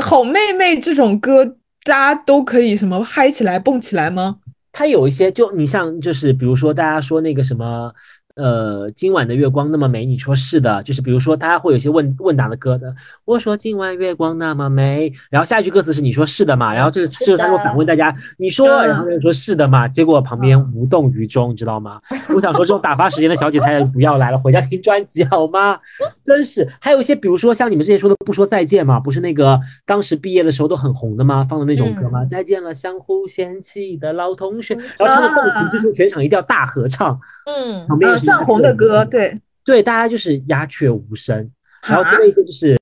[0.00, 4.36] 好妹妹这种歌，大家都可以什么嗨起来、蹦起来吗？
[4.76, 7.90] 它有一些，就你像就是比如说大家说那个什么，
[8.36, 21.98] 呃，今晚的月光那么美，你说是的，就是比如说大家会有一些问问答的歌的，我说今晚月光那么美，然后下一句歌词是你说是的嘛，然后这个是这个他就反问大家，你说，嗯然后就说是的嘛，结果旁边无动于衷，你知道吗？
[22.36, 25.78] 我想说这种打发时间的小姐姐不要来了，回家听专辑好吗？
[26.22, 31.42] 真是，还有一些比如说像你们之前说的不说再见嘛，不是那个当时毕业的时候都很红的吗？
[31.42, 32.22] 放的那种歌吗？
[32.26, 41.50] 再见了，相互嫌弃的老同学，然后唱的动情，就是全场一定要大合唱，嗯旁边又呃，算是鸦雀无红的歌，对，对，大家就是鸦雀无声。
[41.86, 42.76] 然后啊最后一个就是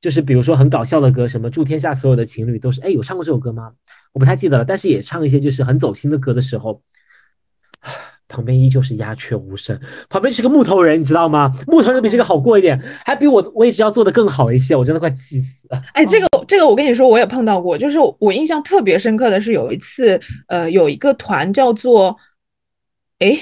[0.00, 3.72] 就是比如说很搞笑的歌，什么祝天下所有的情侣都是，哎，有唱过这首歌吗？
[4.12, 6.82] 我不太记得了，但是也唱一些就是很走心的歌的时候，
[8.28, 11.50] 旁边依旧是鸦雀无声，旁边是个木头人，你知道吗？
[11.66, 15.82] 木头人比这个好过一点，还比我我一直要做的更好一些，我真的快气死了。
[15.92, 22.16] 哎，这个这个我跟你说，我也碰到过，就是我印象特别深刻的是有一次，呃，有一个团叫做，
[23.18, 23.38] 哎，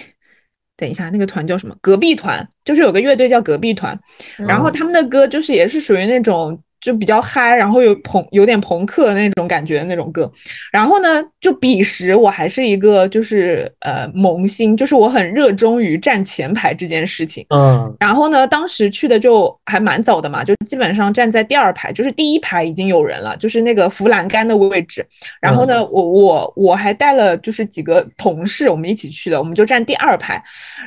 [0.82, 1.76] 等一下，那个团叫什么？
[1.80, 3.96] 隔壁团，就是有个乐队叫隔壁团，
[4.36, 10.30] 然后嗯他们的歌就是也是属于那种就比较嗨，然后有朋有点朋克那种感觉的那种歌。
[10.72, 17.46] 然后呢，就彼时我还是一个就是呃萌新，就是我很热衷于站前排这件事情。
[17.50, 25.06] 嗯然后呢，当时去的就还蛮早的嘛，就基本上站在第二排，就是第一排已经有人了，就是那个扶栏杆的位置。
[25.40, 30.42] 然后呢，我我我还带了就是几个同事，我们一起去的，我们就站第二排。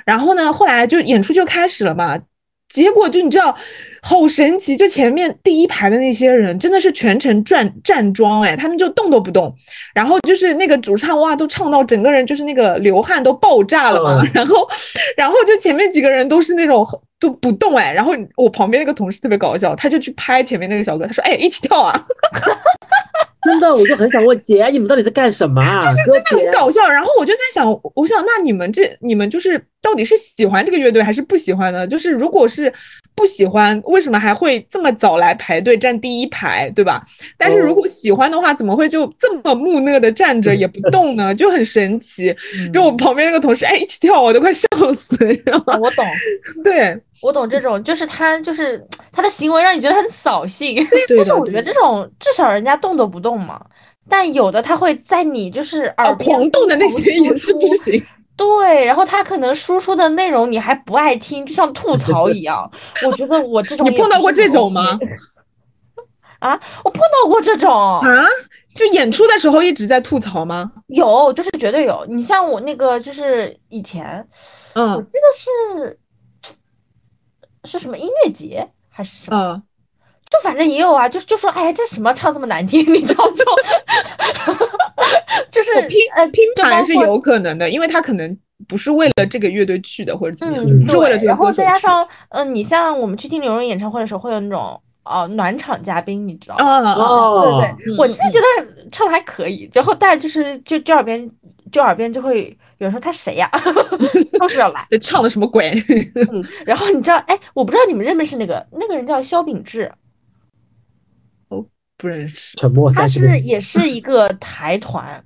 [0.06, 2.20] 然后呢，后来就演出就开始了嘛。
[2.68, 3.55] 结果就你知道，
[4.01, 4.76] 好神奇！
[4.76, 9.55] 就前面第一排的那些人真的是全程站站桩，哎，他们就动都不动。
[9.93, 14.22] 然后就是那个主唱哇，都唱到整个人就是那个流汗都爆炸了嘛。
[14.22, 14.68] 嗯然后，
[15.16, 16.86] 然后就前面几个人都是那种
[17.20, 17.93] 都不动哎。
[17.93, 22.03] 然后我旁边那个同事特别搞笑，他就去拍前面那个小哥，他说：“哎，一起跳啊！”
[23.46, 25.80] 真的，我就很想问姐，你们到底在干什么啊？
[25.82, 26.89] 就是真的很搞笑。
[26.89, 31.88] 然后我就在想，我想那你们这你们就是到底是喜欢这个乐队还是不喜欢呢？
[31.88, 32.72] 就是如果是
[33.16, 37.04] 不喜欢，为什么还会这么早来排队站第一排，对吧？
[37.38, 41.34] 但是如果喜欢的话，怎么会就这么木讷的站着也不 动呢？
[41.36, 42.36] 就很神奇。
[42.74, 45.78] 就我旁边那个同事，哎，一起跳，我都快笑死，你知道吗？
[45.82, 46.06] 我懂，
[46.64, 50.76] 对我懂这种，就是他就是他的行为让你觉得很扫兴，
[51.07, 53.59] 对但是我觉得这种至少人家动都不动嘛，
[54.09, 58.03] 但有的他会在你就是耳哦，狂动的那些也是不行。
[58.38, 62.70] 对，然后他可能输出的内容你还不爱听，就像吐槽一样。
[63.07, 64.99] 我觉得我这种你碰到过这种吗？
[66.39, 68.26] 啊，我碰到过这种，啊，
[68.76, 70.70] 就演出的时候一直在吐槽吗？
[70.88, 72.05] 有，就是绝对有。
[72.09, 74.05] 你像我那个，就是以前
[74.74, 75.97] 嗯我嗯记得是
[77.66, 79.63] 是什么音乐节还是什么，嗯，
[80.30, 83.32] 就反正也有啊，就就说哎，这什么唱这么难听， 你知道吗，
[85.51, 88.38] 就是拼呃拼就包括盘是有可能的，因为他可能
[88.68, 96.66] 不是为了这个乐队去的，或者怎么样，不是为了这个然后再加上，嗯、你像我们去听刘荣演唱会的时候，会有那种呃暖场嘉宾，你知道吗？
[96.66, 101.30] 啊啊啊哦，对对，我其实觉得唱的还可以，然后但就是就这耳边
[101.72, 102.45] 就耳边就会
[102.78, 103.49] 有人说他谁呀，
[104.39, 105.72] 都是要来， 这唱的什么鬼？
[106.32, 109.91] 嗯，然后你知道，哎，我不知道你们认不认识那个那个人叫肖秉志，
[111.49, 111.66] 哦，
[111.97, 113.07] 不认识，沉默他。
[113.07, 115.24] 是也是一个台团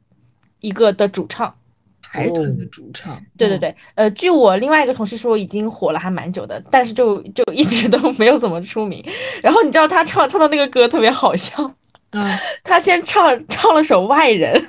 [0.60, 1.54] 一个的主唱。
[2.02, 3.16] 台团的主唱。
[3.18, 9.06] 嗯，对对对，呃，据我另外一个同事说，已经火了还蛮久的，但是就就一直都没有怎么出名。
[9.44, 11.72] 然后你知道他唱唱的那个歌特别好笑，
[12.10, 14.60] 嗯，他先唱唱了首《外人》，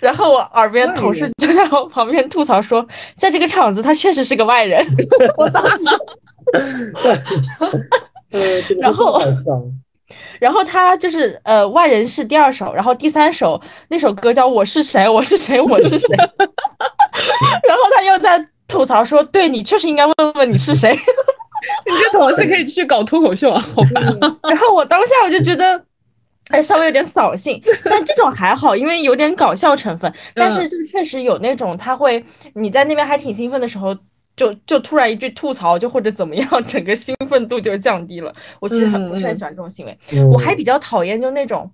[0.00, 2.86] 然后我耳边同事就在我旁边吐槽说，
[3.16, 4.84] 在这个场子他确实是个外人。
[5.36, 5.84] 我当时，
[8.80, 9.20] 然后
[10.40, 20.96] 然后他就是呃，《外人》是第二首，然后第三首那首歌叫《我是谁，我是谁，我是谁》，然后他又在吐槽说，对你确实应该问问你是谁。
[21.84, 24.36] 你这同事可以去搞脱口秀啊，好烦啊。
[24.44, 25.84] 然后我当下我就觉得，
[26.48, 30.12] 还稍微有点扫兴，但这种还好，因为有点搞笑成分。
[30.34, 32.24] 但是嗯就确实有那种他会，
[32.54, 33.94] 你在那边还挺兴奋的时候，
[34.36, 38.32] 就就突然一句吐槽，就或者怎么样，整个兴奋度就降低了。
[38.60, 39.98] 我其实很不是很喜欢这种行为。
[40.12, 41.70] 嗯我还比较讨厌就那种，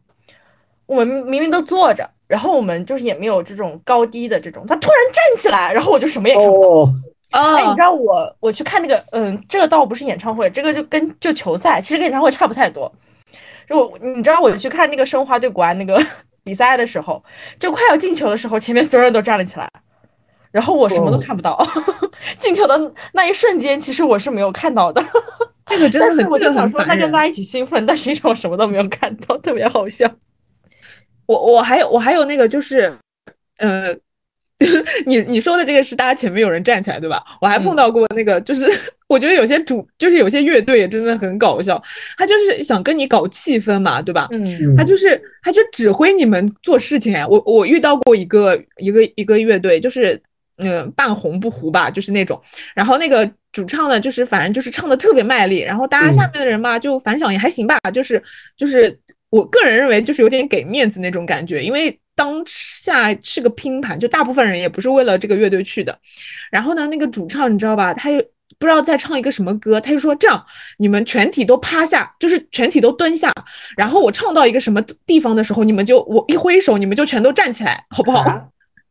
[0.86, 6.68] 我们明明都坐着，然后我们就是也没有这种高低的这种，他突然站起来，然后我就什么也看不到。
[6.68, 6.94] 哦，
[7.30, 12.92] 啊哎，你知道我我去看那个，嗯，这个倒不是演唱会，这个就跟就球赛，其实跟演唱会差不太多。
[13.68, 16.00] 就我你知道我去看那个申花对国安那个
[16.44, 17.22] 比赛的时候，
[17.58, 19.70] 就快要进球的时候，前面所有人都站了起来，
[20.52, 21.66] 然后我什么都哦看不到。
[22.38, 25.02] 进球的那一瞬间，其实我是没有看到的，
[25.66, 27.06] 这个真的很，但是我就想说，那很烦人。
[27.06, 30.10] 跟大家一起兴奋，但实际上我什么都没有看到，特别好笑。
[31.26, 32.96] 我我还有我还有那个就是，
[33.58, 33.94] 呃，
[35.06, 37.22] 你你说的这个是大家前面有人站起来对吧？
[37.40, 38.66] 我还碰嗯到过那个，就是
[39.08, 41.82] 我觉得有些主就是有些乐队也真的很搞笑，
[42.16, 44.28] 他就是想跟你搞气氛嘛，对吧？
[44.32, 44.44] 嗯。
[44.44, 50.20] 嗯他就是他就指挥你们做事情哎，我我遇到过一个一个一个乐队，就是
[50.58, 52.40] 嗯半红不糊吧，就是那种，
[52.74, 56.30] 然后那个主唱呢，就是反正就是唱的特别卖力，然后大家下嗯。
[56.32, 58.20] 面的人吧，就反响也还行吧，就是
[58.56, 58.96] 就是
[59.34, 65.98] 我个人认为就是有点给面子那种感觉，因为当下是个拼盘，就大部分人也不是为了这个乐队去的，
[66.50, 68.22] 然后呢，那个主唱你知道吧，他又。
[68.56, 70.42] 不知道在唱一个什么歌，他就说这样，
[70.78, 73.32] 你们全体都趴下，就是全体都蹲下，
[73.76, 78.20] 然后我唱到一个什么地方的时候，你们就我一挥手，你们就全都站起来，好不好？
[78.20, 78.40] 啊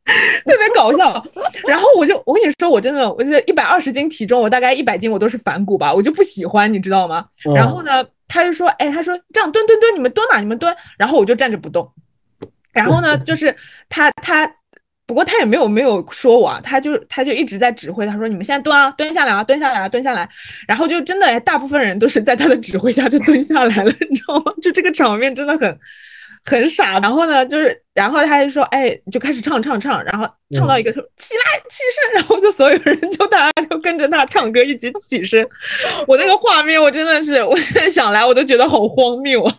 [0.46, 1.26] 特别搞笑。
[1.66, 7.26] 然后我就我跟你说，我真的，我就一百二十斤体重，我大概一百斤我都是反骨吧，我就不喜欢，你知道吗？
[7.48, 10.76] 嗯然后呢，他就说，哎，他说这样蹲蹲蹲，你们蹲嘛，你们蹲。
[10.98, 11.88] 然后我就站着不动。
[12.74, 13.56] 然后呢， 就是
[13.88, 14.52] 他他，
[15.06, 20.28] 不过他也没有没有说我啊，他就他就一直在指挥，他说你们现在蹲啊，蹲下来啊，蹲下来啊，蹲下来。
[20.68, 24.52] 然后就真的，哎大部分人都是在他的指挥下就蹲下来了， 你知道吗？
[24.64, 25.80] 就这个场面真的很
[26.44, 27.00] 很傻。
[27.00, 35.48] 然后呢，就是然后他就说，哎，就开始唱唱唱，然后唱到一个他说起来起身， 然后就所有人就大家就跟着他唱歌一起起身。
[36.08, 39.56] 我那个画面，我真的是，我现在想来我都觉得好荒谬啊。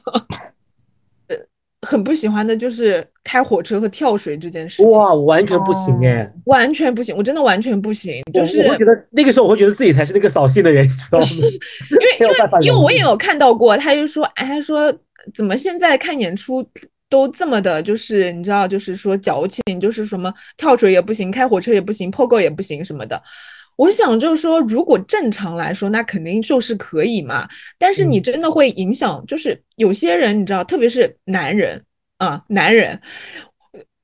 [1.85, 11.27] 呃，很不喜欢的就是开火车和跳水这件事情，哇，我完全不行哎，完全不行，我真的完全不行，就是我会觉得那个时候我会觉得自己才是那个扫兴的人，你知道吗？
[11.31, 14.93] 因为因为因为我也有看到过，他就说，哎，他说
[15.35, 16.67] 怎么现在看演出
[17.09, 23.21] 都这么的，就是你知道，就是说矫情，就是什么跳水也不行，开火车也不行，POGO 也不行什么的。
[23.77, 27.49] 我想就是说，如果正常来说，那肯定就是可以嘛。
[27.79, 31.83] 但是你嗯真的会影响，就是有些人你知道，特别是男人
[32.19, 33.01] 啊，男人。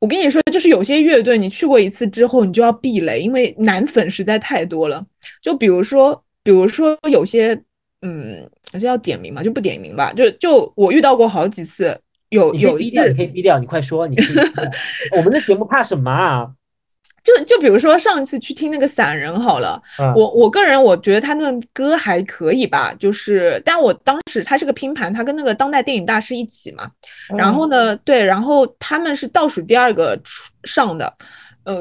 [0.00, 5.04] 我跟你说，就是有些乐队，你去过一次之后，你就要避雷，因为男粉实在太多了。
[5.42, 7.54] 就比如说，比如说有些，
[8.00, 10.10] 嗯，这要点名嘛，就不点名吧。
[10.14, 12.00] 就就我遇到过好几次，
[12.30, 14.16] 有有一以逼掉，你次可以逼掉，你快说，你
[15.14, 16.50] 我们的节目怕什么啊？
[17.22, 26.90] 就就比如说上一次去听那个散人好了，啊我我个人我觉得他们歌还可以吧，就是但我当时他是个拼盘，他跟那个当代电影大师一起嘛，
[27.36, 31.12] 然后呢，对，然后他们是倒数第二个出上的，
[31.64, 31.76] 呃，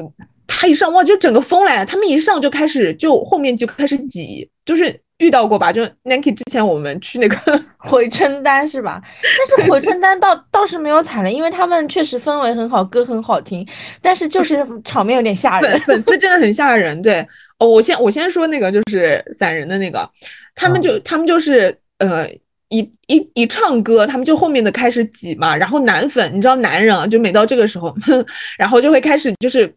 [0.46, 5.72] 他一上哇就整个疯了，他们一上就开始就后面就开始挤，就是遇到过吧？
[5.72, 7.36] 就 Nike 之前我们去那个
[7.78, 9.00] 回春丹是吧？
[9.02, 13.66] 但是回春丹倒倒是没有踩雷，因为他们确实氛围很好，歌很好听，
[14.00, 16.02] 但是就是 场面有点吓人粉。
[16.04, 17.00] 丝真的很吓人。
[17.02, 17.26] 对，
[17.58, 20.08] 哦，我先我先说那个就是散人的那个，
[20.54, 22.28] 他们就他们就是呃。
[22.72, 28.24] 一一一唱歌，他们就后面的开始挤嘛，然后男粉，你知道男人啊，就每到这个时候，哼，
[28.56, 29.74] 然后就会开始就是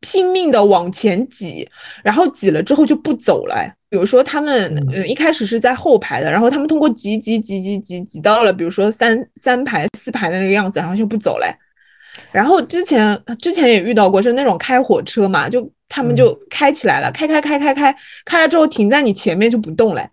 [0.00, 1.68] 拼命的往前挤，
[2.04, 3.56] 然后挤了之后就不走了。
[3.56, 11.46] 哎比如说他们嗯呃一开始是在后排的，然后他们通过挤挤挤挤挤挤到了，比如说三三排四排的那个样子，然后就不走了。
[11.46, 11.52] 哎
[12.32, 20.08] 然后之前之前也遇到过，就是那种开火车嘛，就他们就开起来了，开开开开开开了之后停在你前面就不动嘞。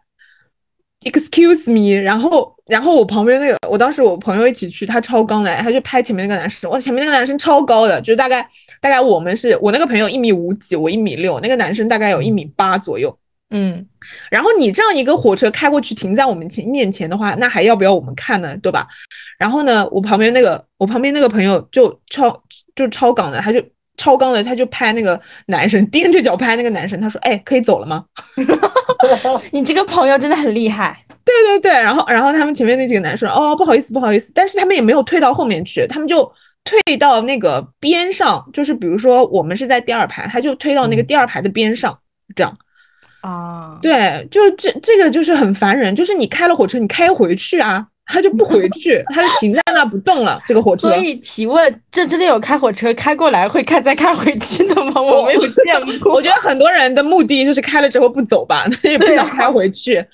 [1.01, 8.47] Excuse me，然后然后我旁边那个，我当时我朋友一起去，他超刚的，他就拍前面那个男生，哇，前面那个男生超高的，就是大概
[8.79, 13.15] 大概我们是我那个朋友一米五几，我一米六，那个男生大概有一米八左右。
[13.49, 13.85] 嗯，
[14.29, 18.57] 然后你这样一个火车开过去停在我们前面前的话，那还要不要我们看呢？
[18.57, 18.85] 对吧？
[19.39, 22.43] 然后呢，我旁边那个我旁边那个朋友就超
[22.75, 23.63] 就超港的，他就
[23.95, 28.03] 超纲的，他就拍那个男生，踮着脚拍那个男生，他说：“哎，可以走了吗
[29.51, 31.03] 你这个朋友真的很厉害。
[31.23, 36.29] ”对对对，然后然后他们前面那几个男生哦，不好意思不好意思，但是他们也没有退到后面去，他们就
[36.63, 41.97] 退到那个边上，就是比如说我们是在第二排，他就推到那个第二排的边上，
[42.35, 42.57] 这样。
[43.21, 50.41] 啊，对，就这这个就是很烦人，就是你开了火车，你开回去啊，他就不回 去，他就停在那不动了。
[50.47, 55.01] 这个火车所，以提问，这真的有开火车开过来会开再开回去的吗？
[55.01, 56.13] 我没有见过。
[56.13, 60.05] 我觉得很多人的目的就是开了之后不走吧，他 也不想开回去，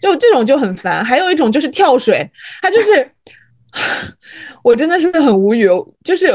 [0.00, 1.04] 就这种就很烦。
[1.04, 2.26] 还有一种就是跳水，
[2.62, 3.10] 他就是，
[4.62, 5.68] 我真的是很无语，
[6.04, 6.32] 就是。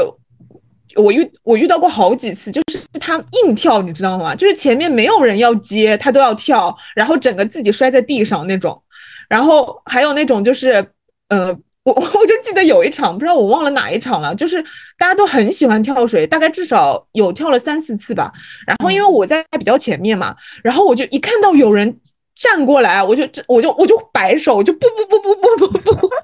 [0.96, 4.34] 我遇我遇到过好几次，就是他硬跳，你知道吗？
[4.34, 8.82] 就是前面没有人要接，他都要跳，然后整个自己摔在地上那种。
[9.28, 10.84] 然后还有那种就是，
[11.28, 14.62] 呃，我我就记得有一场，不知道我忘了哪一场了，就是
[14.96, 18.32] 大家都很喜欢跳水，大概至少有跳了三四次吧。
[18.66, 22.00] 然后因为我在比较前面嘛，然后我就一看到有人
[22.34, 26.08] 站过来，我就我就我就摆手，我就不不不不不不不，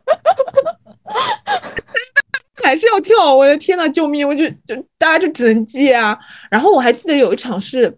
[2.62, 4.26] 还是要跳，我的天呐，救命！
[4.26, 6.16] 我就就大家就只能接啊。
[6.50, 7.94] 然后我还记得有一场是，诶，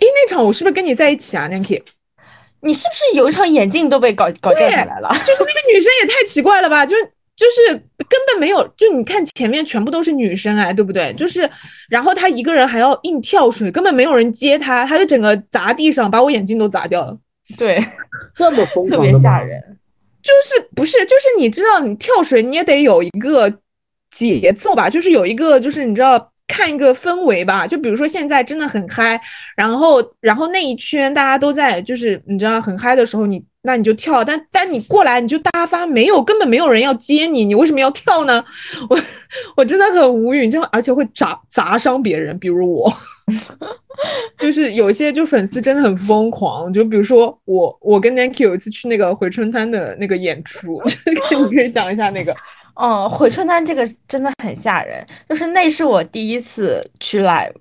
[0.00, 1.82] 那场我是不是跟你在一起啊，Nancy？
[2.60, 5.08] 你是不是有一场眼镜都被搞搞掉下来了？
[5.24, 7.04] 就是那个女生也太奇怪了吧，就是
[7.36, 7.72] 就是
[8.08, 11.12] 根本没有，就你看前面全部都是女生哎，对不对？
[11.14, 11.48] 就是，
[11.88, 17.16] 然后她一个人还要硬跳水，根本没有人接她，她就整个砸地上，把我眼镜都砸掉了。
[17.56, 17.84] 对，
[18.34, 19.12] 这么疯特狂特？
[19.12, 19.62] 别吓人。
[20.22, 23.48] 就是不是就是你知道，你跳水你也得有一个
[24.16, 29.20] 节奏吧，就是有一个就是你知道看一个氛围吧，就比如说现在真的很嗨，
[29.56, 38.44] 然后然后那一圈大家都在就是你知道很嗨的时候，你那你就跳，但但你过来你就大发没有，根本没有人要接你，你为什么要跳呢？
[38.88, 38.98] 我
[39.56, 42.92] 我真的很无语，你知道，而且会砸砸伤别人，比如我。
[44.38, 50.80] 就是有些就粉丝真的很疯狂，就比如说我，我跟 Nancy 有一次去那个回春滩的那个演出，
[51.50, 52.32] 你可以讲一下那个。
[52.76, 57.52] 嗯，回春丹这个真的很吓人，就是那是我第一次去 live，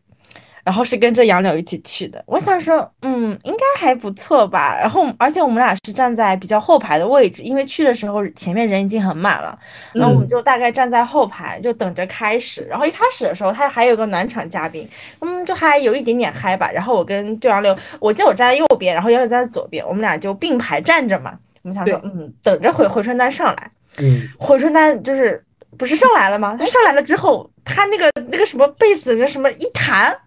[0.63, 2.21] 然后是跟着杨柳一起去的。
[2.27, 4.77] 我想说，嗯，应该还不错吧。
[4.77, 9.57] 然后，而且我们俩是站在比较后排的位置，因为去的时候前面人已经很满了，
[9.93, 12.63] 然后我们就大概站在后排，就等着开始。
[12.69, 14.89] 然后一开始的时候，他还有个暖场嘉宾，
[15.21, 16.69] 嗯，就还有一点点嗨吧。
[16.71, 21.37] 然后我跟对杨柳，我记得我站在右边，然后杨柳站在左边，我们俩就并排站着嘛。
[21.61, 23.71] 我们想说，嗯，等着回回春丹上来。
[23.99, 25.43] 嗯，回春丹就是
[25.77, 26.55] 不是上来了吗？
[26.59, 30.17] 他上来了之后，他那个那个什么贝斯那什么一弹，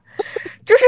[0.65, 0.85] 就是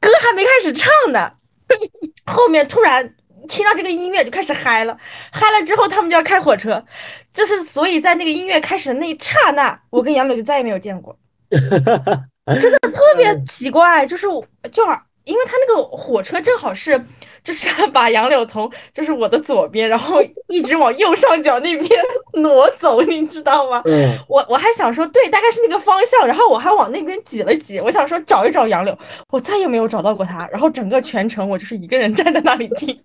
[0.00, 1.32] 歌还没开始唱呢，
[2.26, 3.14] 后面突然
[3.48, 4.98] 听到这个音乐就开始嗨了，
[5.32, 6.84] 嗨了之后他们就要开火车，
[7.32, 11.18] 就是所以在那个音乐开始的那一刹那，我跟杨柳就再也没有见过，
[11.50, 14.84] 真的特别奇怪，就是我就
[15.26, 17.04] 因为他那个火车正好是。
[17.44, 21.88] 就是 把杨柳从就是我的左边，然后一直往右上角那边
[22.42, 23.80] 挪走，你知道吗？
[23.84, 28.98] 嗯，我我还想说，对，大概是那个方向，然后我还往那边挤了挤，我想说找一找杨柳，
[29.30, 30.44] 我再也没有找到过他。
[30.48, 32.98] 然后整个全程我就是一个人 站在那里听，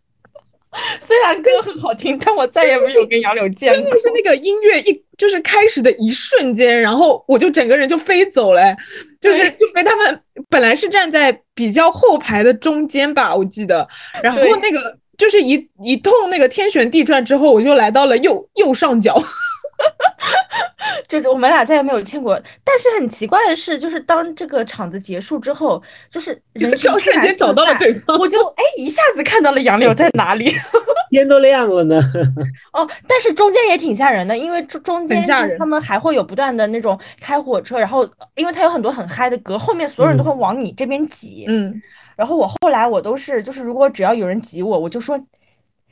[1.05, 3.79] 虽然歌很好听，但我再也没有跟杨柳见过。
[3.79, 8.75] 真的是那个音乐一就是开始的一瞬间，然后我就整个人就飞走了，
[9.19, 10.19] 就是就被他们
[10.49, 13.87] 本来是站在比较后排的中间吧，我记得，
[14.23, 19.23] 然后那个就是一一通那个天旋地转之后，我就来到了右右上角。
[21.07, 30.45] 就是我们俩再也没有见过，但是很奇怪的是，就是当这个场子结束之后，就是人找瞬间找到了对方，我就哎一下子看到了杨柳在哪里，
[31.17, 31.99] 天都亮了呢。
[32.73, 35.21] 哦，但是中间也挺吓人的，因为中中间
[35.59, 41.81] 他们还会有不断的那种开火车，然后因为它有很多很嗨的歌，后面所有人都会往你这边挤，嗯，
[42.15, 45.19] 然后我后来我都是就是如果只要有人挤我，我就说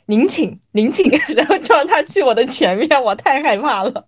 [0.07, 4.05] 您请您请， 然后就让他去我的前面，我太害怕了。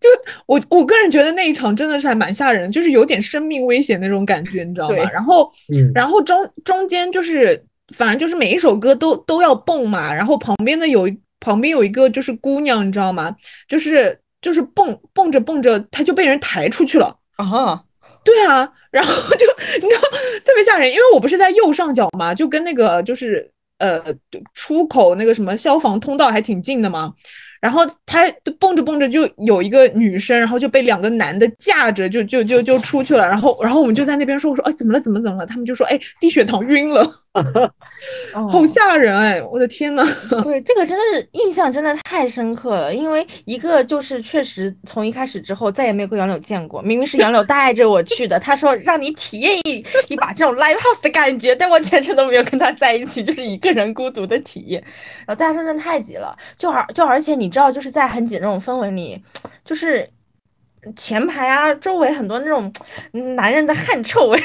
[0.00, 0.08] 就
[0.46, 4.94] 我我个人觉得那一场真的是还蛮吓人，就是有点生命危险那种感觉，你知道吗？
[4.94, 7.62] 对然后，嗯然后中中间就是
[7.94, 13.34] 反正就是每一首歌都都要蹦嘛，然后旁边的有一旁边有一个就是姑娘，你知道吗？
[13.68, 17.16] 就是就是蹦蹦着蹦着，她就被人抬出去了。
[17.36, 17.82] 啊，
[18.22, 19.46] 对啊，然后就
[19.80, 20.02] 你知道
[20.44, 24.02] 特别吓人，因为我不是在右上角嘛，就跟那个就是呃
[24.54, 27.12] 出口那个什么消防通道还挺近的嘛。
[27.60, 28.26] 然后他
[28.58, 33.26] 蹦着蹦着就有一个女生，然后就被两个男的架着，就就就就出去了。
[33.26, 35.46] 然后然后我们就在那边说，我说哎怎么了怎么怎么了？
[35.46, 37.06] 他们就说哎低血糖晕了，
[38.32, 39.40] 好吓人哎！
[39.40, 40.02] 我的天呐，
[40.42, 54.82] 对，这个真的是印象真的太深刻了，因为一个就是确实从一开始之后再也没有跟杨柳见过，明明是杨柳带着我去的，他说让你体验一一把这种 live house 的感觉，但我全程都没有跟他在一起，就是一个人孤独的体验。
[55.24, 59.22] 然后大家说真的太挤了，就而就而且你知道就是在很挤那种氛围里，
[59.64, 60.08] 就是。
[60.96, 62.72] 前排啊，周围很多那种
[63.12, 64.38] 嗯男人的汗臭味，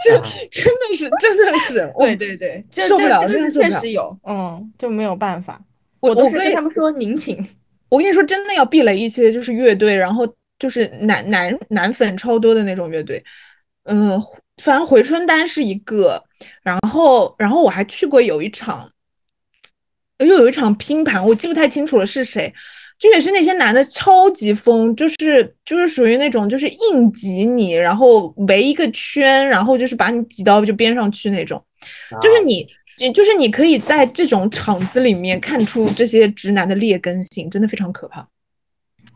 [0.00, 5.60] 真真的是真的是，对对对，受不了这个是确真的受不了实有，嗯，就没有办法。
[6.00, 7.36] 我都是跟跟他们说您请。
[7.88, 10.26] 我跟你说，真的要避雷一些，就是乐队，然后
[10.58, 13.22] 就是男男男粉超多的那种乐队。
[13.84, 14.18] 嗯，
[14.62, 16.24] 反正回春丹是一个，
[16.62, 18.90] 然后然后我还去过有一场，
[20.18, 22.54] 又有一场拼盘，我记不太清楚了是谁，
[23.02, 31.60] 就也是那些男的超级疯，就是就是属于那种就是硬挤你，然后围一个圈，然后就是把你挤到就边上去那种，
[32.20, 32.64] 就是你。
[32.98, 38.28] 就就是你可以在这种场子里面看出这些直男的劣根性，真的非常可怕。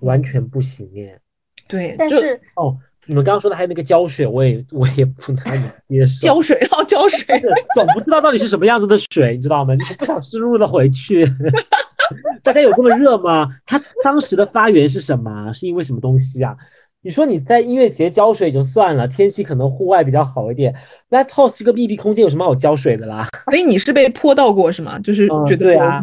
[0.00, 1.20] 完全不行耶。
[1.68, 2.74] 对，但是哦，
[3.04, 6.26] 你们刚刚说的还有那个胶水，我也我也不难以接受。
[6.26, 7.38] 胶水哦，胶水，
[7.76, 9.76] 总不知道到底是什么样子的水，你知道吗？
[9.76, 11.22] 就是不想吃入的回去。
[12.42, 13.48] 大家有这么热吗？
[13.64, 15.52] 它当时的发源是什么？
[15.52, 16.56] 是因为什么东西啊？
[17.02, 20.74] 你说你在音乐节浇水就算了，天气可能户外比较好一点。
[21.10, 23.28] Live House 是个密闭空间，有什么好浇水的啦？
[23.46, 24.98] 所以你是被泼到过是吗？
[24.98, 26.02] 就是觉得、嗯、对啊，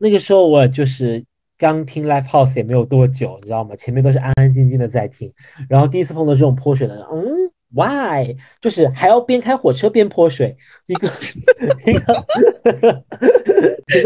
[0.00, 1.24] 那个时候我就是
[1.58, 3.74] 刚听 Live House 也没有多久，你知道吗？
[3.74, 5.32] 前面都是安安静静的在听，
[5.68, 8.36] 然后第一次碰到这种泼水的，嗯，Why？
[8.60, 11.08] 就是还要边开火车边泼水，一个
[11.86, 12.24] 一个，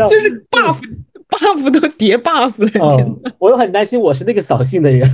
[0.09, 0.79] 就是 buff。
[1.39, 3.33] buff 都叠 buff 了，天哦！
[3.39, 5.09] 我又很担心我是那个扫兴的人。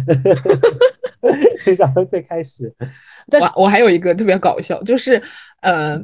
[1.77, 2.73] 想到最开始，
[3.29, 5.21] 但我我还有一个特别搞笑，就是
[5.61, 5.99] 呃，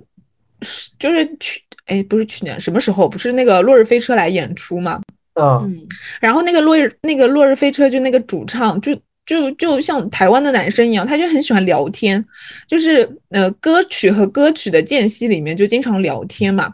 [0.99, 3.09] 就是去哎，不是去年什么时候？
[3.09, 5.01] 不是那个落日飞车来演出嘛？
[5.35, 5.79] 嗯，
[6.21, 8.97] 然后那个落日那个落日飞车就那个主唱就。
[9.25, 12.23] 就就像台湾的男生一样，他就很喜欢聊天，
[12.67, 16.73] 就是呃歌曲和歌曲的间隙里面就经常聊天嘛。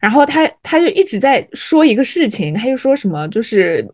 [0.00, 3.86] 然后他他就一直在说一个事情，他就说什么就是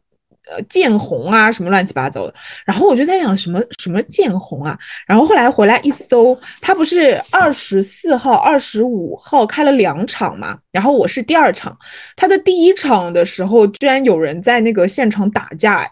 [0.48, 2.34] 呃见红啊什么乱七八糟的。
[2.64, 4.78] 然后我就在想什么什么见红啊。
[5.07, 10.57] 然后后来回来一搜，他不是二十四号、二十五号开了两场嘛？
[10.70, 11.76] 然后我是第二场，
[12.14, 15.90] 他的第一场的时候居然有人在那个现场打架。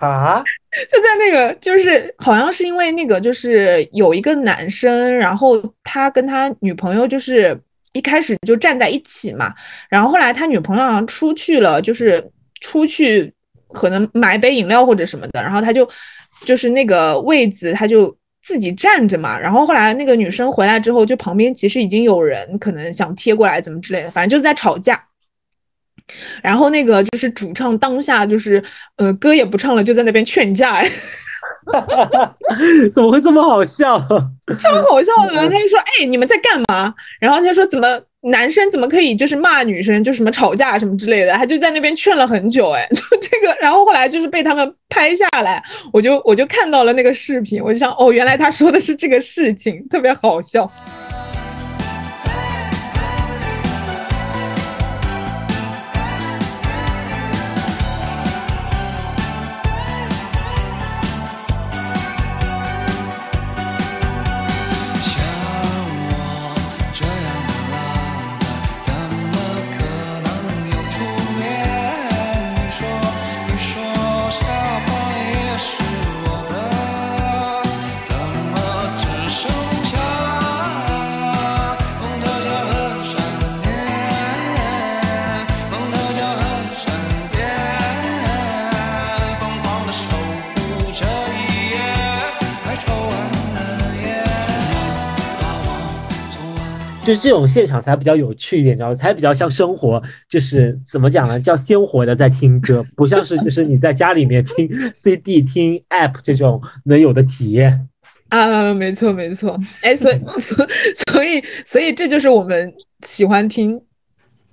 [0.00, 0.42] 啊，
[0.90, 7.58] 就在那个，就是好像是因为那个，就是有一个男生，然后他跟他女朋友就是
[7.92, 9.54] 一开始就站在一起嘛，
[9.88, 12.24] 然后后来他女朋友好像出去了，就是
[12.60, 13.32] 出去
[13.72, 15.88] 可能买杯饮料或者什么的，然后他就
[16.44, 25.02] 就是那个位子他就自己站着嘛，然后后来那个女生回来之后，就旁边其实已经有人可能想贴过来怎么之类的，反正就是在吵架。
[26.42, 28.62] 然后那个就是主唱当下就是
[28.96, 30.90] 呃歌也不唱了，就在那边劝架，哎，
[32.92, 33.98] 怎么会这么好笑？
[34.58, 36.94] 超好笑的，他就说哎你们在干嘛？
[37.20, 50.70] 然后他说怎么男生怎么可以就是骂女生，就什么吵架什么之类的，他就在那边劝了很久，哎， 就这个，然后后来就是被他们拍下来，我就我就看到了那个视频，我就想哦原来他说的是这个事情，特别好笑。
[97.04, 98.94] 就是这种现场才比较有趣一点，知道吗？
[98.94, 101.38] 才比较像生活，就是怎么讲呢？
[101.38, 107.88] 叫鲜活的在听歌，不像是就是你在家里面听 CD、听 App 这种能有的体验。
[108.30, 110.66] 啊，没错没错，哎，所以 所
[111.12, 112.72] 所以所以这就是我们
[113.04, 113.80] 喜欢听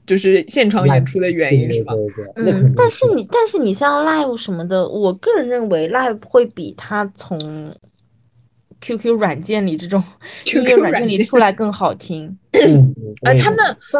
[0.05, 1.93] 就是现场演出的原因，是吧？
[2.35, 7.73] 嗯，但是你但是你像 Live 什么的，我个人认为 Live 会比他从
[8.81, 10.03] QQ 软件里这种
[10.45, 12.37] QQ 软件里出来更好听。
[12.51, 12.93] 嗯，
[13.25, 13.59] 而，他们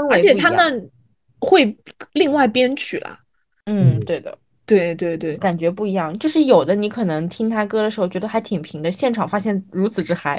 [0.09, 0.89] 而且他们
[1.39, 1.77] 会
[2.13, 3.17] 另外编曲啦。
[3.65, 6.17] 嗯，对的，对对对，感觉不一样。
[6.19, 10.37] 就是有的你可能听他歌的时候觉得还挺平的，现场发现如此之嗨。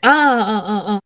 [0.00, 1.00] 啊嗯嗯嗯，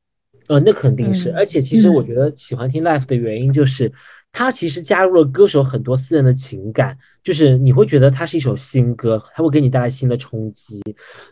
[0.48, 1.32] 呃，那肯定是。
[1.32, 3.92] 而且其实我觉得喜欢听 live 的原因就是。
[4.38, 6.94] 它其实加入了歌手很多私人的情感，
[7.24, 10.78] 就是你会觉得它是一首新歌，它会给你带来新的冲击，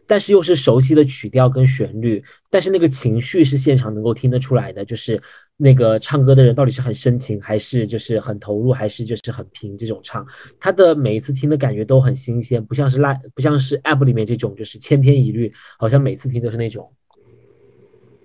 [0.07, 5.21] 但是又是熟悉的曲调跟旋律，但是那个情绪是现场能够听得出来的，就是
[5.59, 10.27] 那个唱歌的人到底是很深情，还是就是很投入，还是就是很平这种唱，
[10.59, 16.91] 他的每一次听的感觉都很新鲜，不像是拉不像是 app 里面这种就是千篇一律，好像每次听都是那种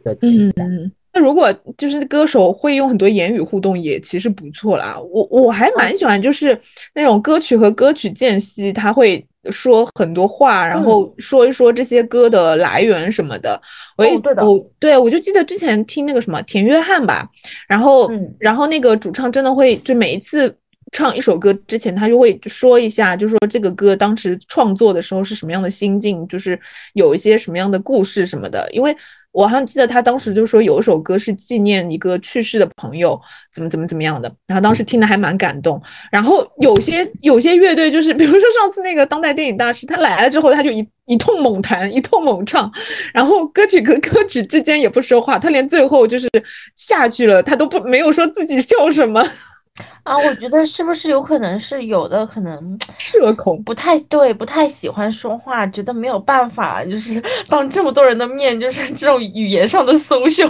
[0.05, 0.89] 的情感。
[1.19, 4.97] 如果就是歌手会用很多言语互动，也其实不错啦。
[5.11, 6.59] 我我还蛮喜欢，就是
[6.95, 13.61] 那种歌曲和歌曲间隙，他会说很多话，然后说一说这些歌的来源什么的。
[13.97, 17.29] 我也哦对的我对我就记得之前听那个什么田约翰吧，
[17.67, 20.55] 然后嗯然后那个主唱真的会就每一次。
[20.91, 26.59] 唱一首歌之前，他就会说一下，就说这个歌当时创作的时候是什么样的心境，就是
[26.93, 28.67] 有一些什么样的故事什么的。
[28.71, 28.95] 因为
[29.31, 33.19] 我好像记得他当时就说有一首歌是纪念一个去世的朋友，
[33.53, 35.79] 怎么怎么怎么样的，然后当时听的还蛮感动。
[36.11, 42.71] 然后有些有些乐队就是，比如说上次那个当代电影大师，他来了之后，他就一一通猛弹，一通猛唱，
[43.13, 46.27] 然后歌曲跟歌曲之间也不说话，他连最后就是
[46.75, 49.23] 下去了，他都不没有说自己叫什么
[50.03, 53.61] 啊，我觉得是不是有可能是有的可能 社恐。
[53.63, 60.49] 不太对，不太喜欢说话，觉得没有办法，就是 当这么多人的面，就是这种语言上的 松秀。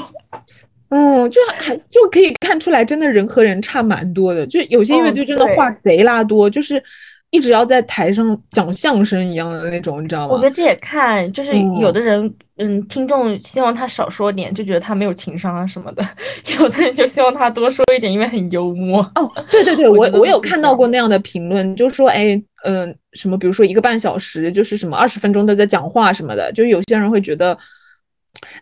[0.92, 4.48] 嗯，就还就可以看出来，真的人和人差蛮多的。
[4.48, 6.84] 就有些乐嗯队真的对话贼拉多，就是
[7.32, 10.44] 一直要在台上讲相声一样的那种，你知道吗我觉？
[10.44, 16.04] 得这也看，就是有嗯的人，嗯，听众希望他少说点，就觉得他没有情商啊什么的；
[16.60, 19.02] 有的人就希望他多说一点，因为很幽默。
[19.16, 27.58] 哦，对对对， 我我我有看到过那样的评论，就说哎，嗯、什么，比如说一个半小时，就是什么二十分钟都在讲话什么的，就有些人会觉得。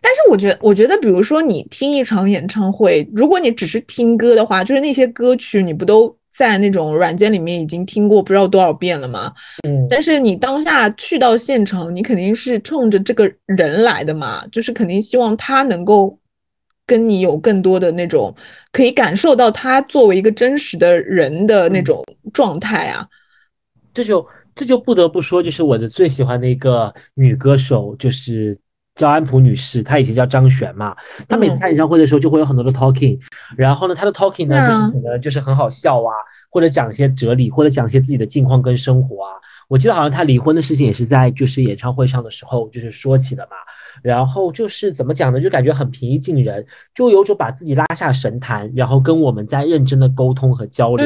[0.02, 9.34] 但是我觉得，我觉得，比如说你听一场演唱会，如果你只是听歌的话，就是那些歌曲你不都在那种软件里面已经听过不知道多少遍了嘛？
[9.68, 16.16] 嗯，但是你当下去到现场，你肯定是冲着这个人来的嘛，就是肯定希望他能够
[16.86, 18.32] 跟你有更多的那种
[18.72, 23.08] 可以感受到他作为一个真实的人的那嗯种状态啊。
[23.92, 24.24] 这就
[24.54, 28.56] 这就不得不说，就是我的最喜欢的一个女歌手，就是
[28.98, 30.94] 焦安普女士，她以前叫张璇嘛。
[31.30, 33.18] 她每次嗯开演唱会的时候，就会有很多的 talking，
[33.56, 36.12] 然后呢，她的 talking 呢，就是可能就是很好笑啊，
[36.50, 39.32] 或者讲一些哲理，或者讲一些自己的近况跟生活啊。
[39.70, 43.56] 我记得好像她离婚的事情也是在就是演唱会上的时候就是说起的嘛。
[44.02, 45.40] 然后就是怎么讲呢？
[45.40, 51.06] 就感觉很平易近人，就有种把自己拉下神坛，然后跟我们在认真的沟通和交流，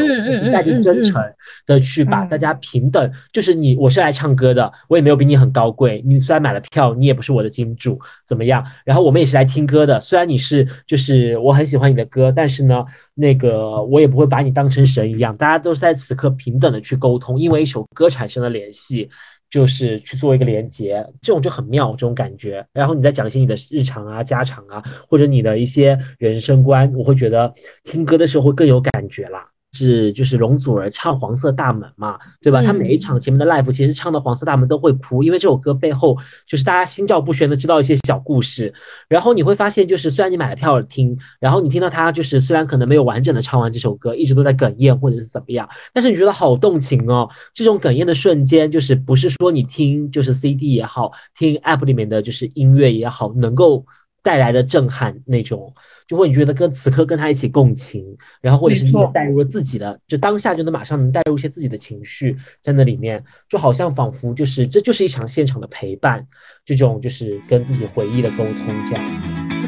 [0.51, 1.21] 带着真诚
[1.65, 8.65] 的去把大家平等，就是你我是来唱歌的，我也没有比你很高贵，你虽然买了票，你也不是我的金主，怎么样？
[8.85, 19.09] 然后我们也是来听歌的，虽然你是就是我很喜欢你的歌，但是呢，那个我也不会把你当成神一样，大家都是在此刻平等的去沟通，因为一首歌产生了联系。
[19.51, 22.65] 就是去做一个连接，这种就很妙，这种感觉。
[22.73, 27.53] 然后你再讲一些你的日常啊、家常啊，或者你的一些人生观，我会觉得
[27.83, 29.45] 听歌的时候会更有感觉啦。
[29.73, 32.61] 是就是容祖儿唱《黄色大门》嘛，对吧？
[32.61, 38.73] 她每一场前面的 live 其实唱的《黄色大门》都会哭，因为这首歌背后就是大家心照不宣的知道一些小故事。
[39.07, 47.29] 然后你会发现，就是虽然你买了票听，然后你听到她就是虽然可能没有完整的唱完这首歌，一直都在哽咽或者是怎么样，但是你觉得好动情哦。
[47.53, 53.85] 这种哽咽的瞬间，就是不是说你听就是 CD 也好，听 app 里面的就是音乐也好，能够
[54.23, 55.73] 带来的震撼那种，
[56.07, 58.05] 就会你觉得跟此刻跟他一起共情，
[58.41, 66.25] 然后或者是你也带入了自己的，就当下就能马上能带入一些自己的情绪在那里面，就好像仿佛就是这就是一场现场的陪伴，
[66.65, 69.60] 这种就是跟自己回忆的沟通这样子。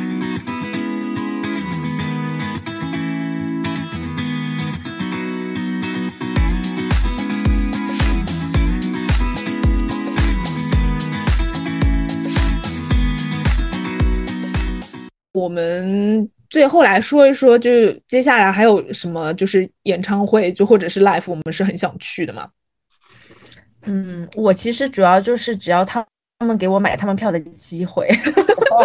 [15.44, 22.48] 我们最后来说一说，就是接下来还有什么就是演唱会，就或者是 live，我们是很想去的嘛。
[23.86, 26.06] 嗯，我其实主要就是只要他
[26.40, 28.08] 他们给我买他们票的机会，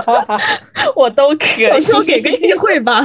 [0.96, 1.80] 我都可以。
[1.84, 3.00] 说给个机会吧。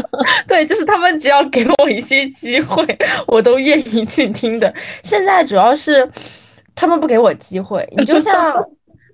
[0.48, 2.82] 对，就是他们只要给我一些机会，
[3.28, 4.74] 我都愿意去听的。
[5.02, 6.10] 现在主要是
[6.74, 8.32] 他们不给我机会，你就像。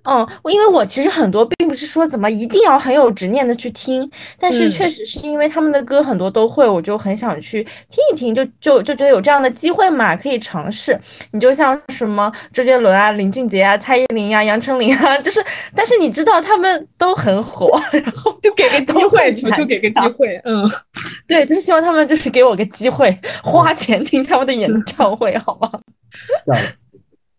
[0.03, 4.09] 嗯，我因为我其实很多并不是说怎么一定要很有执念的去听，
[4.39, 10.99] 但是嗯确实是因为他们的歌很多都会，我就很想去听一听，就就就觉得有这样的机会嘛，可以尝试。
[11.31, 15.43] 你就像什么周杰伦啊、林俊杰啊、蔡依林啊、杨丞琳啊， 就是，
[15.75, 20.41] 但是你知道他们都很火，然后就给个机会，很求求给个机会。
[20.45, 20.67] 嗯，
[21.27, 25.69] 对，就是希望他们就是给我个机会，花钱听他们的演唱会，好吗？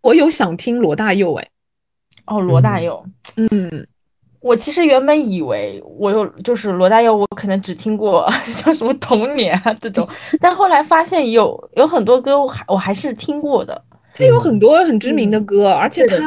[0.01, 1.49] 我有想听罗大佑哎。
[2.27, 2.83] 哦，罗大嗯。
[2.85, 3.87] 佑，嗯，
[4.41, 10.07] 我其实原本以为我有就是罗大佑，我可能只听过 像什么童年啊这种，
[10.41, 13.85] 但后来发现有有很多歌我还我还是听过的。
[14.15, 16.19] 他有很多很知名的歌，而且他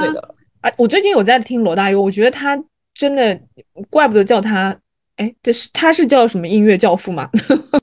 [0.78, 2.58] 我最近有在听罗大佑，我觉得他
[2.94, 3.40] 真的，
[3.90, 4.76] 怪不得叫他
[5.18, 7.30] 哎，这是他是叫什么音乐教父吗？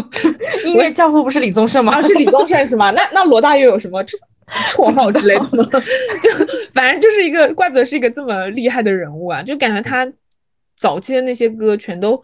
[0.64, 1.92] 音乐教父不是李宗盛吗？
[1.94, 2.90] 啊，是李宗盛是吗？
[2.90, 4.04] 那那罗大佑有什么
[4.68, 5.64] 绰号之类的吗？
[6.20, 6.30] 就
[6.72, 9.42] 反正就是一个，怪不得是一个这么厉害的人物啊！
[9.42, 10.10] 就感觉他
[10.76, 12.22] 早期的那些歌全都，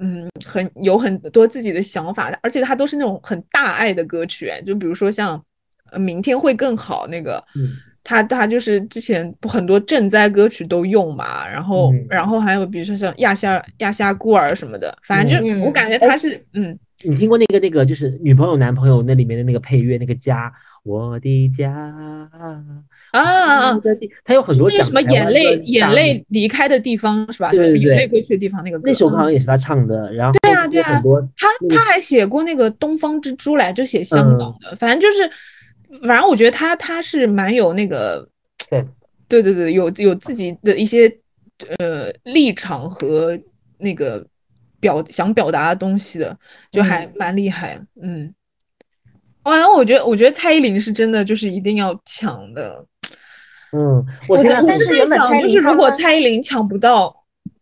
[0.00, 5.42] 嗯，很有很多自己的想法，而且他都是那种很大爱的歌曲，就比如说像
[5.90, 7.72] 呃《明天会更好》那个，嗯
[8.08, 12.06] 他他就是之前不很多赈灾歌曲都用嘛，然后、嗯。
[12.08, 15.62] 然后还有比如说像亚夏亚夏孤儿什么的，反正就、嗯。
[15.62, 16.78] 我感觉他是嗯。
[17.04, 20.50] 你听过那个那个就是女朋友男朋友那里面的那个配乐那个家，
[20.82, 22.30] 我的家啊
[23.12, 23.80] 啊啊我。
[23.80, 27.50] 的地，它有很多那个什么眼泪眼泪离开的地方是吧？
[27.50, 27.80] 对对对。
[27.80, 31.02] 眼泪归去的地方那个歌，那首歌好嗯像也是他唱的，然后对啊对啊
[31.36, 35.30] 他他还写过那个《东方之珠》来，就写香港嗯的，反正就是，
[36.02, 38.28] 反正我觉得他他是蛮有那个，
[38.68, 38.84] 对
[39.28, 41.08] 对对对，有有自己的一些
[41.78, 43.38] 呃立场和
[43.78, 44.26] 那个
[44.80, 46.36] 表想表达的东西的，
[46.70, 48.32] 就还蛮厉害，嗯。
[49.42, 52.84] 完了，我觉得我觉得蔡依林是真的就是一定要抢的，
[53.70, 57.14] 嗯，我现在但是原本蔡依就是如果蔡依林抢不到，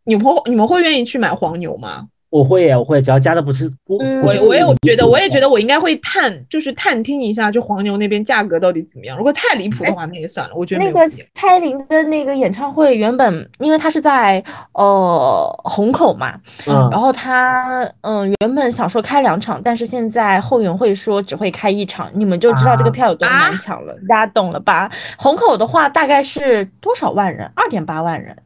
[0.05, 2.09] 你们会你们会愿意去买黄牛吗？
[2.35, 9.17] 我会耶，我会，只要加的不是不嗯我我也我觉得，我也觉得得我应该会探，就是探听一下，就黄牛那边价格到底怎么样。
[9.17, 11.09] 如果太离谱的话，那也算了，我觉得那个。
[11.35, 14.43] 蔡依林的那个演唱会原本，因为她是在
[14.73, 16.35] 呃虹口嘛，
[16.67, 24.91] 嗯然后她嗯原本想说开两场，但是现在后援会说只会开一场，你们就知道这个票有多难抢了，大家懂了吧？
[25.19, 27.49] 虹口的话大概是多少万人？
[27.55, 28.37] 二点八万人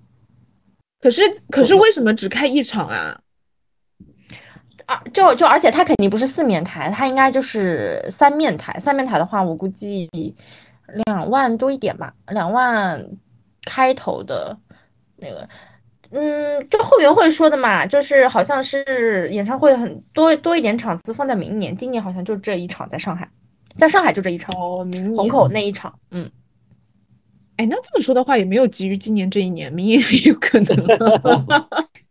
[1.00, 3.18] 可是可是为什么只开一场啊？
[4.88, 8.72] 啊，就就而且它肯定不是四面台，它应该就是三面台。
[8.80, 10.08] 三面台的话，我估计
[11.06, 12.98] 两万多一点吧，两万
[13.66, 14.56] 开头的
[15.16, 15.46] 那个。
[16.10, 23.28] 嗯，就后援会说的嘛，就是好像是演唱会很多多一点场次放在明年，今年好像就这一场在上海，
[23.76, 26.30] 在上海就这一场，哦，明年虹口那一场，嗯，
[27.58, 30.76] 哎，那这么说的话，也没有急于今年这一年，明年也有可能。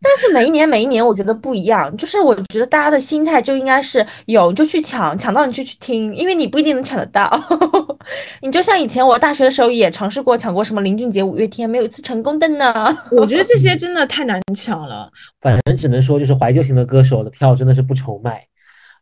[0.02, 7.41] 但是每一年每一年我觉得不一样，就是我觉得大家的心态就应该是有就去抢，抢到你就去听，因为你不一定能抢得到。
[8.44, 12.74] 你就像以前我大学的时候也尝试过抢过什么林俊杰、五月天，没有一次成功的呢。
[13.11, 15.10] 我觉得这些真的太难抢了。
[15.40, 18.45] 反正只能说就是怀旧型的歌手的票真的是不愁卖，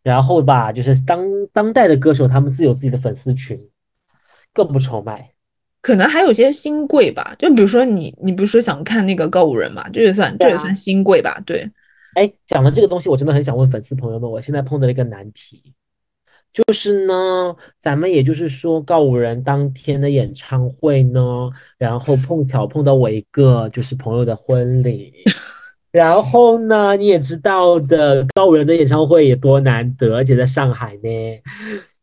[0.03, 3.59] 然后吧，就是当当代的歌手他们自有自己的粉丝群，
[4.53, 5.31] 更不愁卖。
[5.85, 11.39] 可能还有些新贵吧，就比如说你，你不是说想看那个告五人嘛，这也算这也算新贵吧？
[11.45, 11.69] 对，
[12.15, 15.75] 哎，讲了这个东西，我真的很想问粉丝朋友们，我现在碰到了一个难题，
[16.51, 25.13] 就是呢，咱们也就是说告五人当天的演唱会呢，然后碰巧碰到我一个就是朋友的婚礼，
[25.91, 31.09] 然后呢，你也知道的，告五人的演唱会也多难得，而且在上海呢，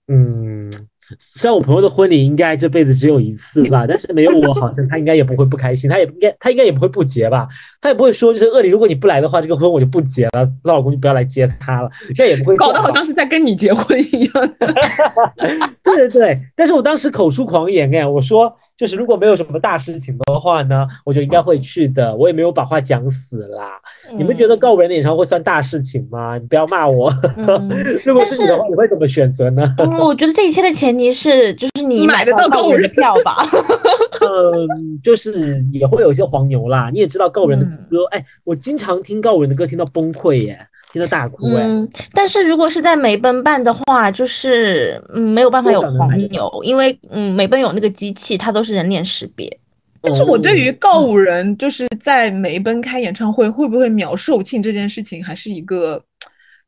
[0.06, 0.70] 嗯。
[1.18, 7.46] 虽然我朋友的婚礼应该这辈子只有一次吧， 但是没有我，好像他应该也不会不开心，他也应该，他应该也不会不结吧，
[7.80, 14.50] 他也不会说就是恶里，如果你不来的话，这个婚我就不结了，她老公就不要来接她了，这也不会搞得好像是在跟你结婚一样。
[15.82, 23.72] 对对对，但是我当时口出狂言哎，我说就是如果没有什么大事情的话呢，我就应该会去的，我也没有把话讲死啦。
[24.16, 26.38] 你们觉得告五人的演唱会算大事情吗？
[26.38, 27.12] 你不要骂我。
[27.36, 27.70] 嗯
[28.04, 29.62] 如果是你的话，你会怎么选择呢？
[29.78, 33.48] 嗯，我觉得这一切的前提是，就是你买得到告五人的票吧。
[34.20, 36.90] 嗯，就是也会有一些黄牛啦。
[36.92, 41.64] 你也知道告五人的嗯歌，哎，我经常听告五人的歌，听到崩溃耶，听到大哭哎。
[41.64, 49.58] 嗯，但是如果是在美奔办的话，就是嗯没有办法有黄牛，因为嗯美奔有那个机器，它都是人脸识别。
[50.00, 56.02] 但是我对于嗯告五人就是在梅奔开演唱会会不会秒售罄这件事情，还是一个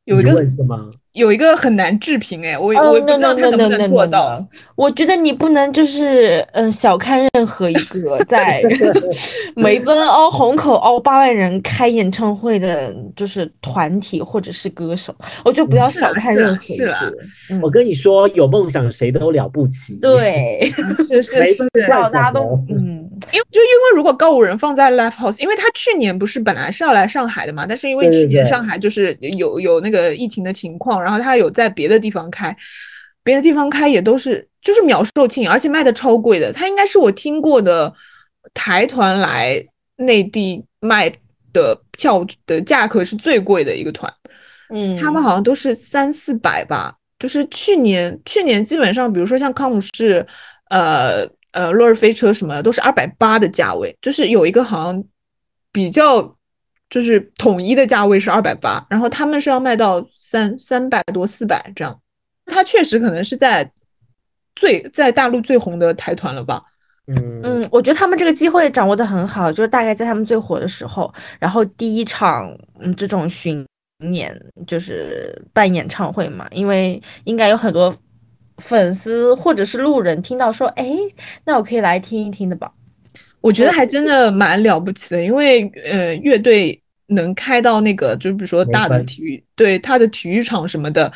[0.05, 0.89] 有一疑个问是吗？
[1.15, 4.45] 有一个很难置评哎，我我也不知道 no, 他 no, 能不 no, 能 no, 做 no。
[4.75, 8.61] 我觉得你不能就是嗯小看任何一个 在
[9.55, 15.15] 梅奔凹虹口凹八万人开演唱会的，就是团体或者是歌手，
[15.45, 16.93] 我就不要小看任何一个。
[17.51, 19.95] 嗯我跟你说，有梦想谁都了不起。
[20.01, 20.69] 对，
[21.07, 32.55] 是是梅是，奔怪大家都嗯因为就因为如果告五人放在 Live House，因为他去年不是本来是要来上海的嘛，但是因为去年上海就是有有那个疫情的情况，然后他有在别的地方开，
[33.23, 36.51] 别的地方开也都是就是秒售罄，而且卖的超贵的。
[36.51, 37.93] 他应该是我听过的
[38.53, 39.63] 台团来
[39.97, 41.09] 内地卖
[41.53, 44.11] 的票的价格是最贵的一个团。
[44.69, 50.25] 嗯，他们好像都是三四百吧，就是去年去年基本上，比如说像康姆士，
[50.69, 51.23] 呃
[51.55, 55.03] 呃落日飞车什么的，都是二百八的价位，就是有一个好像
[55.71, 56.21] 比较
[56.89, 61.99] 就是统一的价位是二百八，然后他们是要卖到三三百多四百这样。
[62.45, 63.71] 他确实可能是在
[64.55, 66.61] 最在大陆最红的台团了吧？
[67.07, 73.65] 嗯嗯，我觉得他们这个机会掌握的很好，就是大概在他们最火的时候，然后第一场嗯这种巡
[74.11, 74.35] 演
[74.67, 77.95] 就是办演唱会嘛，因为应该有很多
[78.57, 80.89] 粉丝或者是路人听到说，哎，
[81.43, 82.71] 那我可以来听一听的吧。
[83.41, 91.11] 我觉得还真的蛮了不起的，因为呃，乐队能开到那个，就比如说大的体育，对它的体育场什么的，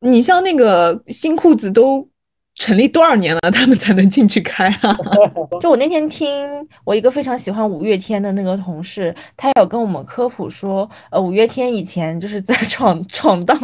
[0.00, 2.08] 你像那个新裤子都
[2.56, 4.96] 成立多少年了，他们才能进去开啊？
[5.60, 6.48] 就我那天听
[6.84, 13.58] 我一个非常喜欢五月天的那个同事，他有跟我们科普说，呃，五月天以前就是在闯 闯荡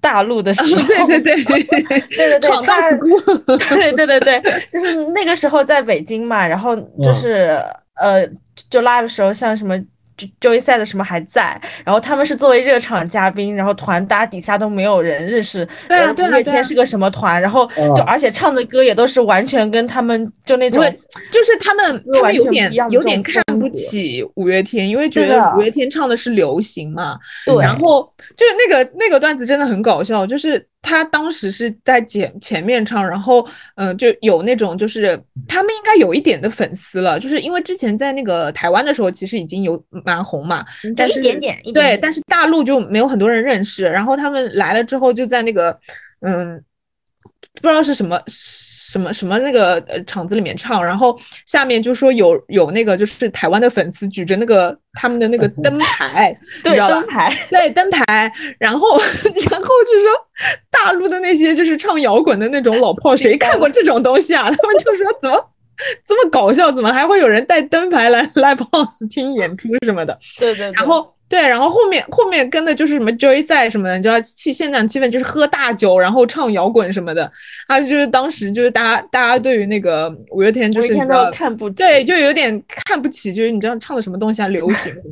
[0.00, 2.78] 大陆的时候，对对对 对对对，闯荡
[3.58, 7.58] 对对对对，就是那个时候在北京嘛，然后就是、
[7.94, 8.28] 呃，
[8.68, 9.74] 就拉的时候像什么。
[10.18, 20.90] 就 Joey 赛的什么还在，然后他们是作为热场嘉宾，然后团搭底下都没有人认识，对对啊对啊五月天是个什么团，然后就嗯而且唱的歌也都是完全跟他们就那种对，
[21.30, 40.64] 就是他们他们有点有点看不起五月天，因为觉得五月天唱的是流行嘛，对，然后就是那个那个段子真的很搞笑，就是他当时是在前前面唱，然后嗯、呃就有那种就是他们应该有一点的粉丝了，就是因为之前在那个台湾的时候其实已经有蛮红嘛，
[40.96, 45.78] 但是一点点对，但是大陆就没有很多人认识，然后他们来了之后就在那个
[46.20, 46.62] 嗯，
[47.60, 48.20] 不知道是什么。
[48.90, 56.34] 什么什么那个呃场子里面唱，然后下面就说有有那个就是台湾的粉丝举着那个他们的那个灯牌，
[56.64, 57.06] 对灯？
[57.06, 58.98] 牌，对灯牌，然后
[59.50, 60.10] 然后就说
[60.70, 64.44] 大陆的那些就是唱摇滚的那种老炮，谁看过这种东西啊？
[64.50, 65.50] 他们就说怎么
[66.04, 70.18] 这么搞笑，怎么还会有人带灯牌来 live house 听演出什么的？
[70.38, 77.30] 对对，然后对，然后后面后面跟的就是什么 Joy 赛什么的，你知道气现场气氛就是喝大酒，然后唱摇滚什么的，
[77.68, 85.02] 还有就是当时就是大家大家对于那个五月天就是你知道看不起，对，就有点看不起，就是你知道唱的什么东西啊，流行什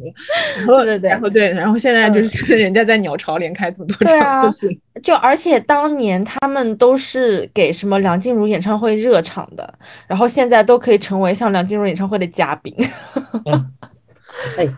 [0.66, 4.68] 么的， 然后对对对然后对，然后现在就是人家在鸟巢连开这么多场，就是
[5.02, 9.74] 就而且当年他们都是给什么梁静茹演唱会热场的，
[10.06, 12.74] 然后现在都可以成为像梁静茹演唱会的嘉宾，
[14.57, 14.69] 哎，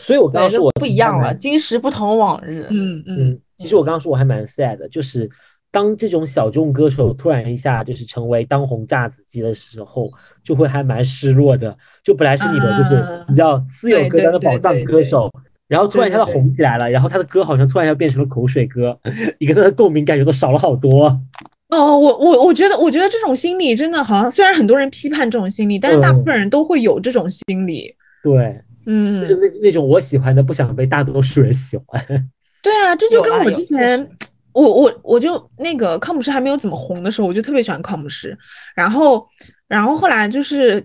[0.00, 2.66] 所以我刚刚说我不一样了，今时不同往日。
[2.70, 5.28] 嗯嗯嗯，其实我刚刚说我还蛮 sad 的，就是
[5.70, 10.10] 当这种小众歌手突然一下就是成为当红炸子鸡的时候，
[10.44, 11.76] 就会还蛮失落的。
[12.02, 15.30] 就本来是你的，就是啊你知道私有对歌单的宝藏歌手，
[15.66, 18.98] 然后突然一下红起来了，然后他的歌好像突然要变成了口水歌，
[19.38, 21.06] 你跟他的共鸣感觉都少了好多。
[21.70, 29.20] 哦，我我我觉得我觉得这种心理真的好像虽然很多人批判这种心理，但是大部嗯分人都会有这种心理，对，嗯。
[29.22, 32.02] 就，是那那种我喜欢的，不想被大多数人喜欢。
[32.62, 34.08] 对啊，这就跟我之前，
[34.52, 38.36] 我我我就那个康姆士还没有怎么红的时候，我就特别喜欢康姆士，
[38.74, 39.26] 然后
[39.68, 40.82] 然后后来就是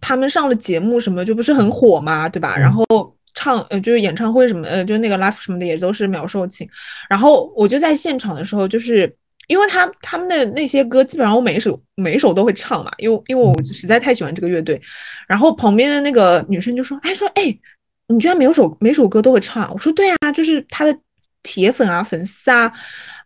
[0.00, 2.56] 他们上了节目什么，就不是很火嘛，对吧？
[2.56, 2.74] 然嗯。
[2.74, 6.68] 后唱呃就是演唱会什么呃就那个 live 什么的也都是秒售罄，
[7.08, 9.14] 然后我就在现场的时候，就是
[9.50, 14.80] 因为他他们的那些歌基本上我每一首每一首都会唱嘛，因为因为我实在太喜欢这个乐队，
[15.26, 17.58] 然后旁边的那个女生就说，哎说哎。
[18.12, 19.70] 你居然每首每首歌都会唱？
[19.72, 20.92] 我说对啊，就是他的
[21.44, 22.68] 铁粉啊、粉丝啊。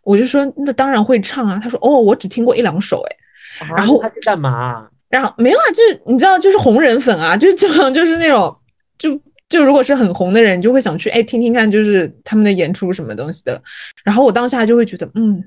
[0.03, 1.59] 我就说那当然会唱啊。
[1.59, 3.65] 他说哦，我只听过一两首哎。
[3.75, 4.87] 然后他是干嘛？
[5.09, 8.55] 然后没有啊，就是你知道，就是红人粉啊，就是基本上就是那种
[8.99, 9.19] 就
[9.49, 13.59] 就如果是很红的人，你就会想去哎听听看，就是他们的演出什么东西的。
[14.03, 15.43] 然后我当下就会觉得嗯，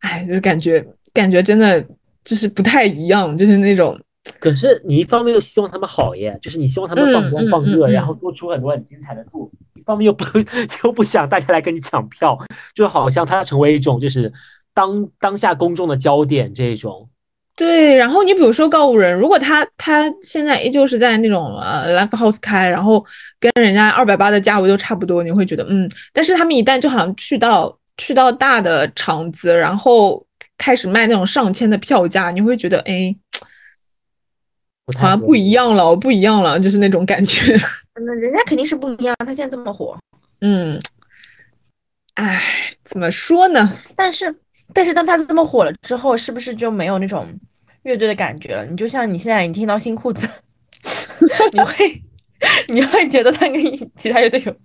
[0.00, 1.84] 哎，就感觉感觉真的
[2.24, 3.98] 就是不太一样，就是那种
[4.38, 10.24] 可是你一方面又希望他们好耶，就是你希望他们放光放热，嗯然后多出很多很精彩的作品；一方面又不
[10.84, 12.38] 又不想大家来跟你抢票，
[12.74, 14.32] 就好像他成为一种就是
[14.74, 17.08] 当当下公众的焦点这种。
[17.56, 23.04] 对，然后你比如说告五人，如果他他现在依旧是在那种呃 live house 开，然后
[23.38, 33.14] 跟人家二百八的价位都差不多，你会觉得嗯，但是他们一旦就好像去到去到大的场子，然后开始卖那种上千的票价，你会觉得哎，
[34.96, 37.54] 好像不一样了，不一样了，就是那种感觉。
[37.94, 39.98] 那 人家肯定是不一样，他现在这么火，
[40.40, 40.80] 嗯，
[42.14, 42.42] 哎，
[42.84, 43.78] 怎么说呢？
[43.94, 44.34] 但是
[44.72, 47.28] 但是当他这么火了之后，是不是就没有那种
[47.82, 48.64] 乐队的感觉了？
[48.64, 50.26] 你就像你现在你听到新裤子，
[51.52, 52.02] 你会
[52.68, 53.60] 你会觉得他跟
[53.94, 54.56] 其他乐队有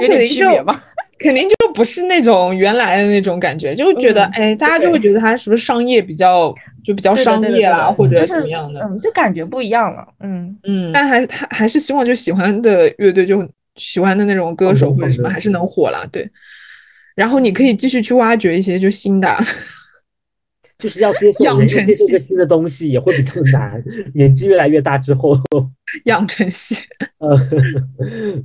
[0.00, 0.80] 有点区别吗？
[1.18, 6.54] 肯定就不是那种原来的那种感觉，就会觉得嗯哎，大家就会觉得他是不是商业比较
[6.84, 8.80] 就比较商业啦，或者就是怎么样的。
[8.80, 10.06] 嗯，就感觉不一样了。
[10.20, 13.46] 嗯，嗯，但还他还是希望就喜欢的乐队就
[13.76, 16.06] 喜欢的那种歌手或者什么，还是能火了。
[16.12, 16.28] 对，
[17.14, 19.36] 然后你可以继续去挖掘一些就新的。
[20.78, 23.82] 就是要接受 养成接受一新的东西也会比较难，
[24.14, 25.36] 年纪越来越大之后，
[26.06, 26.76] 养成系。
[27.18, 27.36] 呃，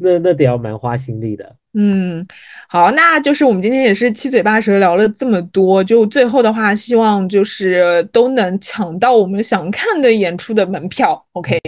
[0.02, 1.56] 那那得要蛮花心力的。
[1.76, 2.26] 嗯，
[2.68, 11.26] 好，那就是我们今天也是七嘴八舌聊了这么多，就最后的话，希望就是都能抢到我们想看的演出的门票。
[11.32, 11.60] OK，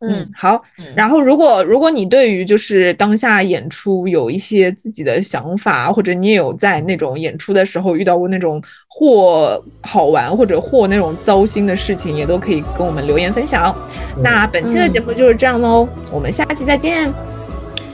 [0.00, 0.62] 嗯，好。
[0.94, 13.74] 然后，如果如果你对于就是当下演出有一些自己的想法，或者你也有在那种演出的时候遇到过那种或好玩或者或那种糟心的事情，也都可以跟我们留言分享。
[14.22, 17.10] 那本期的节目就是这样喽，我们下期再见，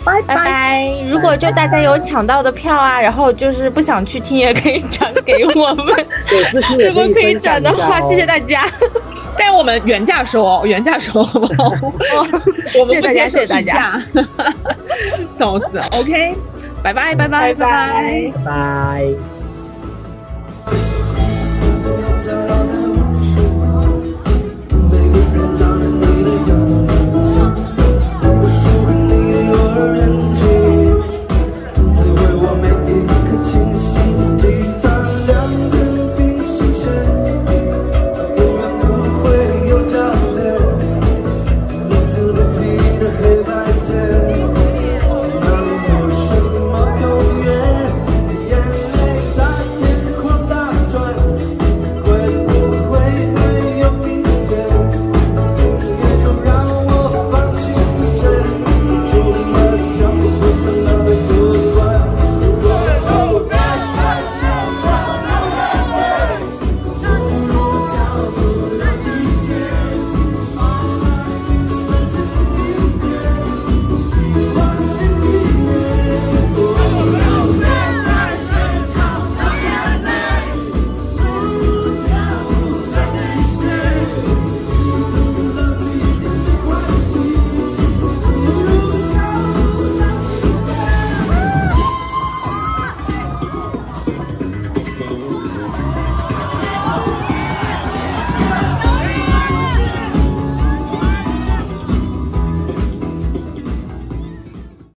[0.04, 0.94] 拜拜！
[1.08, 6.06] 如果就大家有抢到的票啊，然后就是不想去听也可以转给我们。
[6.86, 8.66] 如果可以转的话，谢谢大家。
[9.36, 11.48] 但我们原价收哦，原价收好吗？
[12.78, 14.00] 我们不接受溢价。
[15.32, 16.34] 笑死！OK，
[16.82, 19.33] 拜拜拜拜拜拜拜。